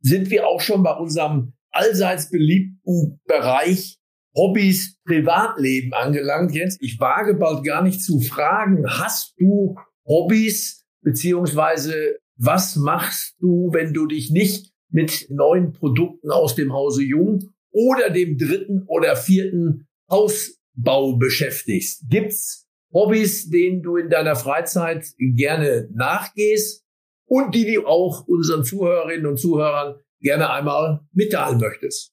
sind 0.00 0.30
wir 0.30 0.46
auch 0.46 0.60
schon 0.60 0.82
bei 0.82 0.94
unserem 0.96 1.54
allseits 1.70 2.30
beliebten 2.30 3.20
Bereich 3.24 3.99
Hobbys, 4.34 4.96
Privatleben 5.04 5.92
angelangt. 5.92 6.54
Jens, 6.54 6.76
ich 6.80 6.98
wage 7.00 7.34
bald 7.34 7.64
gar 7.64 7.82
nicht 7.82 8.02
zu 8.02 8.20
fragen, 8.20 8.84
hast 8.86 9.34
du 9.38 9.76
Hobbys, 10.06 10.84
beziehungsweise 11.02 12.18
was 12.36 12.76
machst 12.76 13.36
du, 13.40 13.70
wenn 13.72 13.92
du 13.92 14.06
dich 14.06 14.30
nicht 14.30 14.72
mit 14.90 15.26
neuen 15.30 15.72
Produkten 15.72 16.30
aus 16.30 16.54
dem 16.54 16.72
Hause 16.72 17.02
Jung 17.02 17.50
oder 17.70 18.10
dem 18.10 18.38
dritten 18.38 18.84
oder 18.86 19.14
vierten 19.16 19.86
Hausbau 20.10 21.16
beschäftigst. 21.16 22.04
Gibt's 22.08 22.66
Hobbys, 22.92 23.48
denen 23.50 23.82
du 23.82 23.96
in 23.96 24.10
deiner 24.10 24.36
Freizeit 24.36 25.06
gerne 25.18 25.88
nachgehst 25.92 26.84
und 27.26 27.54
die 27.54 27.72
du 27.72 27.86
auch 27.86 28.26
unseren 28.26 28.64
Zuhörerinnen 28.64 29.26
und 29.26 29.38
Zuhörern 29.38 30.00
gerne 30.20 30.50
einmal 30.50 31.00
mitteilen 31.12 31.58
möchtest? 31.58 32.12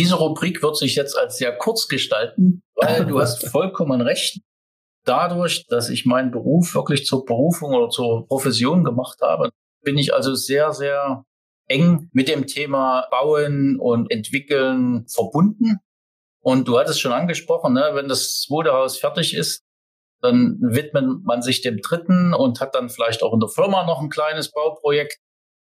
Diese 0.00 0.14
Rubrik 0.14 0.62
wird 0.62 0.78
sich 0.78 0.96
jetzt 0.96 1.14
als 1.14 1.36
sehr 1.36 1.54
kurz 1.54 1.86
gestalten, 1.86 2.62
weil 2.74 3.04
du 3.04 3.20
hast 3.20 3.46
vollkommen 3.48 4.00
recht. 4.00 4.40
Dadurch, 5.04 5.66
dass 5.66 5.90
ich 5.90 6.06
meinen 6.06 6.30
Beruf 6.30 6.74
wirklich 6.74 7.04
zur 7.04 7.26
Berufung 7.26 7.74
oder 7.74 7.90
zur 7.90 8.26
Profession 8.26 8.82
gemacht 8.82 9.18
habe, 9.20 9.50
bin 9.82 9.98
ich 9.98 10.14
also 10.14 10.34
sehr, 10.34 10.72
sehr 10.72 11.24
eng 11.66 12.08
mit 12.14 12.28
dem 12.28 12.46
Thema 12.46 13.08
Bauen 13.10 13.78
und 13.78 14.10
Entwickeln 14.10 15.06
verbunden. 15.06 15.80
Und 16.42 16.66
du 16.66 16.78
hattest 16.78 17.02
schon 17.02 17.12
angesprochen, 17.12 17.74
ne, 17.74 17.90
wenn 17.92 18.08
das 18.08 18.40
zweite 18.40 18.72
Haus 18.72 18.96
fertig 18.96 19.34
ist, 19.34 19.62
dann 20.22 20.56
widmet 20.62 21.24
man 21.24 21.42
sich 21.42 21.60
dem 21.60 21.78
dritten 21.82 22.32
und 22.32 22.58
hat 22.60 22.74
dann 22.74 22.88
vielleicht 22.88 23.22
auch 23.22 23.34
in 23.34 23.40
der 23.40 23.50
Firma 23.50 23.84
noch 23.84 24.00
ein 24.00 24.08
kleines 24.08 24.50
Bauprojekt. 24.50 25.18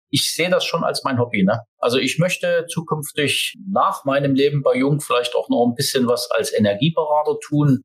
Ich 0.09 0.33
sehe 0.33 0.49
das 0.49 0.63
schon 0.65 0.83
als 0.83 1.03
mein 1.03 1.19
Hobby. 1.19 1.43
Ne? 1.43 1.61
Also 1.77 1.97
ich 1.97 2.17
möchte 2.17 2.65
zukünftig 2.69 3.55
nach 3.69 4.05
meinem 4.05 4.35
Leben 4.35 4.63
bei 4.63 4.75
Jung 4.75 5.01
vielleicht 5.01 5.35
auch 5.35 5.49
noch 5.49 5.65
ein 5.65 5.75
bisschen 5.75 6.07
was 6.07 6.29
als 6.31 6.53
Energieberater 6.53 7.37
tun, 7.39 7.81